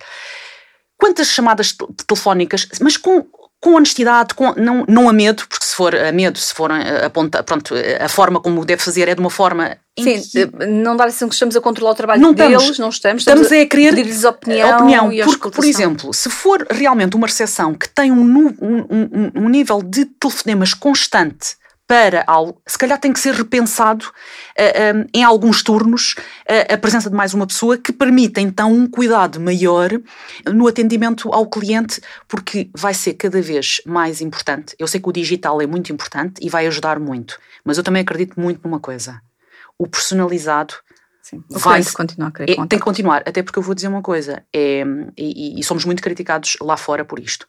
[0.99, 3.27] quantas chamadas telefónicas, mas com
[3.61, 7.11] com honestidade, com, não, não a medo, porque se for a medo, se for a,
[7.11, 9.77] ponta, pronto, a forma como deve fazer é de uma forma.
[9.99, 12.79] Sim, que, não dá a sensação que estamos a controlar o trabalho não deles, estamos,
[12.79, 13.23] não estamos.
[13.23, 14.73] Estamos, estamos a, querer pedir-lhes opinião.
[14.73, 19.31] A opinião porque, por exemplo, se for realmente uma recepção que tem um, um, um,
[19.35, 24.11] um nível de telefonemas constante para algo, se calhar tem que ser repensado uh,
[24.57, 26.17] eh, um, eh, em alguns turnos
[26.51, 29.91] uh, a presença de mais uma pessoa que permita então um cuidado maior
[30.53, 34.75] no atendimento ao cliente, porque vai ser cada vez mais importante.
[34.81, 38.03] Eu sei que o digital é muito importante e vai ajudar muito, mas eu também
[38.03, 39.21] acredito muito numa coisa:
[39.79, 40.75] o personalizado.
[41.23, 44.03] Sim, vai continuar a querer é, Tem que continuar, até porque eu vou dizer uma
[44.03, 44.85] coisa, é,
[45.17, 47.49] e, e somos muito criticados lá fora por isto.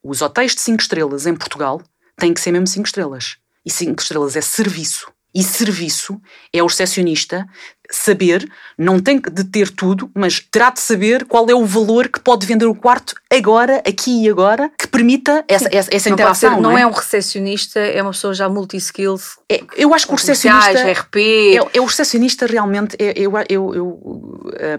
[0.00, 1.82] Os hotéis de 5 estrelas em Portugal
[2.16, 3.36] têm que ser mesmo 5 estrelas
[3.66, 5.12] e cinco estrelas é serviço.
[5.34, 6.18] E serviço
[6.50, 7.44] é o recepcionista
[7.90, 12.20] saber, não tem de ter tudo, mas terá de saber qual é o valor que
[12.20, 16.50] pode vender o quarto agora, aqui e agora, que permita essa, essa, essa não interação.
[16.50, 16.82] Ser, não, não é?
[16.82, 16.86] é?
[16.86, 19.38] um recepcionista, é uma pessoa já multi-skills.
[19.50, 20.92] É, eu acho que o recepcionista.
[20.92, 21.16] RP.
[21.16, 22.96] É, é, o recepcionista realmente.
[22.98, 23.86] É, eu, eu, eu,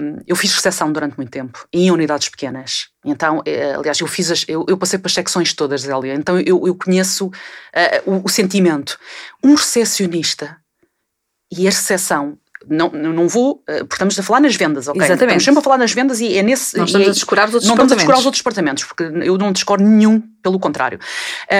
[0.01, 2.88] um, eu fiz recepção durante muito tempo, em unidades pequenas.
[3.05, 6.14] Então, é, aliás, eu fiz as, eu, eu, passei para as secções todas, Zélia.
[6.14, 8.99] Então eu, eu conheço uh, o, o sentimento.
[9.43, 10.58] Um recepcionista
[11.51, 12.38] e a recepção
[12.70, 15.01] não, não vou, eh, porque estamos a falar nas vendas, ok?
[15.01, 15.38] Exatamente.
[15.38, 16.78] Estamos sempre a falar nas vendas e é nesse.
[16.78, 17.80] Não estamos a descurar os outros não departamentos.
[17.80, 20.99] Não estamos a descurar os outros departamentos, porque eu não descoro nenhum, pelo contrário.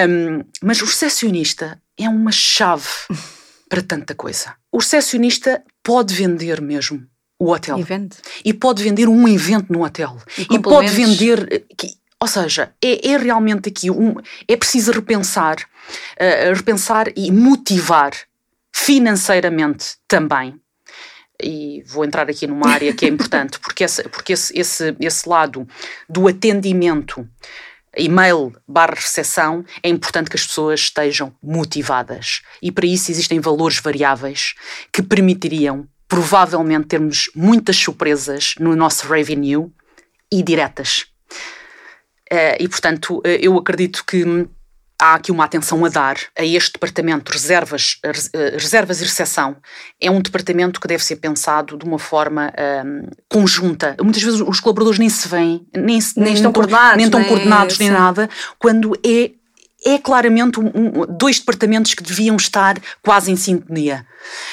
[0.09, 2.87] Um, mas o recepcionista é uma chave
[3.69, 4.53] para tanta coisa.
[4.71, 7.05] O recepcionista pode vender mesmo
[7.39, 7.79] o hotel.
[7.79, 8.17] E vende.
[8.43, 10.17] E pode vender um evento no hotel.
[10.37, 11.47] E, e pode vender.
[11.51, 11.87] Eh,
[12.19, 14.15] ou seja, é, é realmente aqui um.
[14.47, 18.11] É preciso repensar, uh, repensar e motivar
[18.71, 20.59] financeiramente também
[21.41, 25.27] e vou entrar aqui numa área que é importante, porque, esse, porque esse, esse, esse
[25.29, 25.67] lado
[26.09, 27.27] do atendimento,
[27.95, 32.41] e-mail barra recepção, é importante que as pessoas estejam motivadas.
[32.61, 34.53] E para isso existem valores variáveis
[34.91, 39.71] que permitiriam, provavelmente, termos muitas surpresas no nosso revenue
[40.31, 41.07] e diretas.
[42.31, 44.47] Uh, e, portanto, uh, eu acredito que
[44.99, 49.57] há aqui uma atenção a dar a este departamento reservas, eh, reservas e recepção.
[50.01, 52.53] É um departamento que deve ser pensado de uma forma
[53.29, 53.95] conjunta.
[54.01, 57.79] Muitas vezes os colaboradores nem se veem, nem, nem, nem estão coordenados, nem, estão coordenados
[57.79, 58.29] nem nada,
[58.59, 59.31] quando é
[59.85, 64.05] é claramente um, um, dois departamentos que deviam estar quase em sintonia.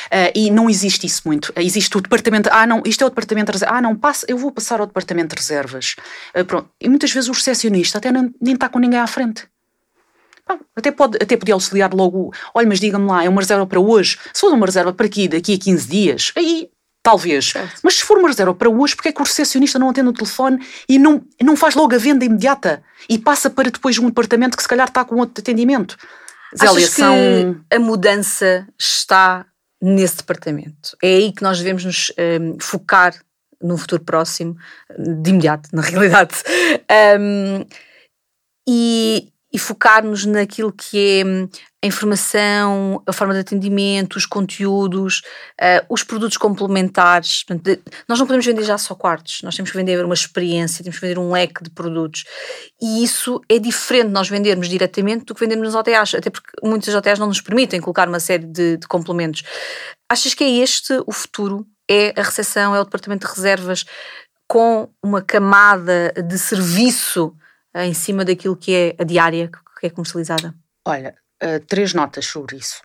[0.06, 1.48] Uh, e não existe isso muito.
[1.50, 4.26] Uh, existe o departamento, ah não, isto é o departamento de reservas, ah não, passa,
[4.28, 5.96] eu vou passar ao departamento de reservas.
[6.36, 6.68] Uh, pronto.
[6.80, 9.46] E muitas vezes o recepcionista até nem, nem está com ninguém à frente.
[10.76, 14.18] Até, pode, até podia auxiliar logo, olha, mas diga-me lá, é uma reserva para hoje.
[14.32, 16.68] Se for uma reserva para aqui, daqui a 15 dias, aí
[17.02, 17.50] talvez.
[17.50, 17.80] Certo.
[17.82, 20.12] Mas se for uma reserva para hoje, porque é que o recepcionista não atende o
[20.12, 24.56] telefone e não, não faz logo a venda imediata e passa para depois um departamento
[24.56, 25.96] que se calhar está com outro atendimento?
[26.56, 27.14] Zélia, Achas são...
[27.14, 29.46] que a mudança está
[29.82, 30.96] nesse departamento?
[31.02, 33.14] É aí que nós devemos nos um, focar
[33.60, 34.56] no futuro próximo,
[34.98, 36.34] de imediato, na realidade.
[37.18, 37.64] Um,
[38.68, 41.48] e, e focar-nos naquilo que é hum,
[41.80, 45.22] a informação, a forma de atendimento, os conteúdos,
[45.60, 47.44] uh, os produtos complementares.
[47.44, 50.82] Portanto, de, nós não podemos vender já só quartos, nós temos que vender uma experiência,
[50.82, 52.24] temos que vender um leque de produtos.
[52.82, 56.92] E isso é diferente nós vendermos diretamente do que vendermos nos hotéis, até porque muitos
[56.92, 59.44] hotéis não nos permitem colocar uma série de, de complementos.
[60.10, 61.64] Achas que é este o futuro?
[61.88, 63.84] É a recepção, é o departamento de reservas
[64.48, 67.36] com uma camada de serviço
[67.74, 69.50] em cima daquilo que é a diária
[69.80, 70.54] que é comercializada?
[70.84, 72.82] Olha, uh, três notas sobre isso.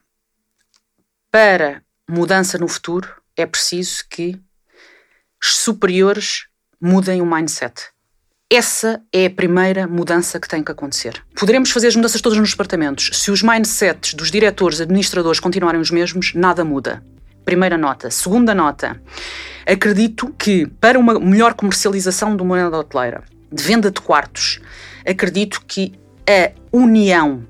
[1.31, 4.39] Para mudança no futuro, é preciso que
[5.41, 6.47] os superiores
[6.81, 7.89] mudem o mindset.
[8.51, 11.23] Essa é a primeira mudança que tem que acontecer.
[11.35, 13.11] Poderemos fazer as mudanças todas nos departamentos.
[13.13, 17.03] Se os mindsets dos diretores, administradores continuarem os mesmos, nada muda.
[17.45, 18.09] Primeira nota.
[18.09, 18.99] Segunda nota.
[19.67, 24.59] Acredito que para uma melhor comercialização do moeda hoteleira, de venda de quartos,
[25.05, 25.93] acredito que
[26.27, 27.45] a união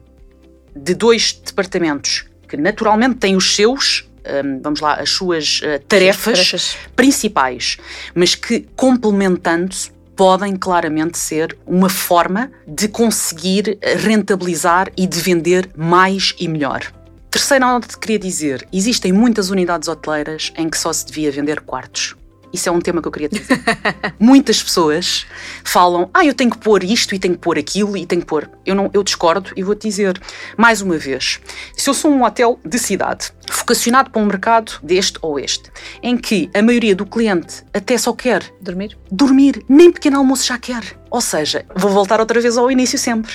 [0.76, 4.10] de dois departamentos que naturalmente têm os seus
[4.44, 7.78] um, vamos lá, as suas uh, tarefas, tarefas, principais,
[8.14, 16.36] mas que complementando-se podem claramente ser uma forma de conseguir rentabilizar e de vender mais
[16.38, 16.92] e melhor.
[17.32, 21.62] Terceira nota que queria dizer: existem muitas unidades hoteleiras em que só se devia vender
[21.62, 22.16] quartos.
[22.52, 23.60] Isso é um tema que eu queria dizer.
[24.20, 25.26] Muitas pessoas
[25.64, 28.28] falam: ah, eu tenho que pôr isto e tenho que pôr aquilo e tenho que
[28.28, 28.50] pôr.
[28.66, 30.20] Eu, não, eu discordo e vou-te dizer,
[30.58, 31.40] mais uma vez:
[31.76, 35.72] se eu sou um hotel de cidade, vocacionado para um mercado deste ou este,
[36.02, 40.58] em que a maioria do cliente até só quer dormir, dormir nem pequeno almoço já
[40.58, 40.84] quer.
[41.10, 43.34] Ou seja, vou voltar outra vez ao início sempre.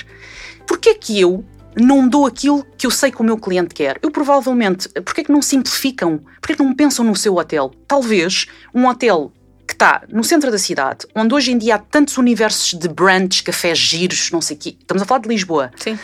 [0.67, 1.45] Porquê é que eu
[1.75, 3.99] não dou aquilo que eu sei que o meu cliente quer.
[4.01, 6.19] Eu provavelmente, porquê é que não simplificam?
[6.39, 7.71] Porquê é que não pensam no seu hotel?
[7.87, 9.31] Talvez um hotel
[9.67, 13.41] que está no centro da cidade, onde hoje em dia há tantos universos de brands,
[13.41, 14.75] cafés giros, não sei o quê.
[14.79, 15.71] Estamos a falar de Lisboa.
[15.75, 15.97] Sim.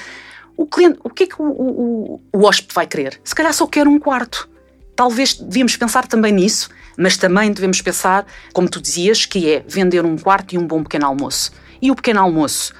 [0.58, 3.20] O cliente, o que é que o, o, o hóspede vai querer?
[3.24, 4.50] Se calhar só quer um quarto.
[4.96, 10.06] Talvez devíamos pensar também nisso, mas também devemos pensar, como tu dizias, que é vender
[10.06, 11.52] um quarto e um bom pequeno almoço.
[11.82, 12.74] E o pequeno almoço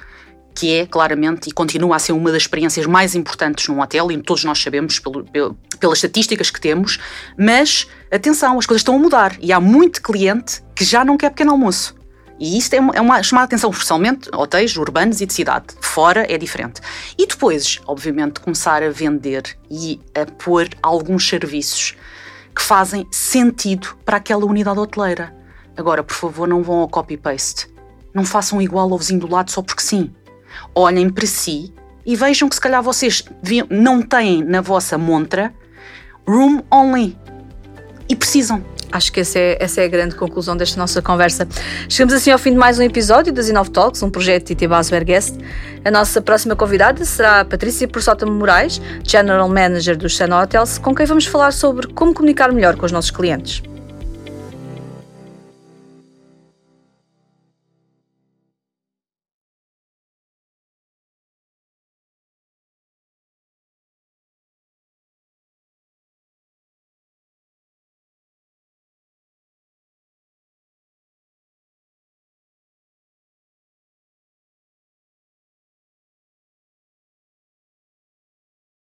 [0.54, 4.18] que é claramente e continua a ser uma das experiências mais importantes num hotel, e
[4.22, 6.98] todos nós sabemos pelo, pelo, pelas estatísticas que temos,
[7.38, 11.30] mas atenção, as coisas estão a mudar e há muito cliente que já não quer
[11.30, 11.94] pequeno almoço.
[12.38, 15.66] E isto é uma, é atenção, especialmente hotéis urbanos e de cidade.
[15.80, 16.80] Fora é diferente.
[17.16, 21.94] E depois, obviamente, começar a vender e a pôr alguns serviços
[22.54, 25.32] que fazem sentido para aquela unidade hoteleira.
[25.76, 27.68] Agora, por favor, não vão ao copy-paste.
[28.12, 30.12] Não façam igual ao vizinho do lado só porque sim
[30.74, 31.72] olhem para si
[32.04, 33.24] e vejam que se calhar vocês
[33.70, 35.52] não têm na vossa montra
[36.26, 37.16] room only
[38.08, 38.64] e precisam.
[38.92, 41.48] Acho que essa é, essa é a grande conclusão desta nossa conversa.
[41.88, 44.90] Chegamos assim ao fim de mais um episódio das Inov Talks, um projeto de Itibas
[44.90, 45.38] Guest.
[45.82, 51.06] A nossa próxima convidada será Patrícia Persota Moraes, General Manager do Sun Hotels, com quem
[51.06, 53.62] vamos falar sobre como comunicar melhor com os nossos clientes.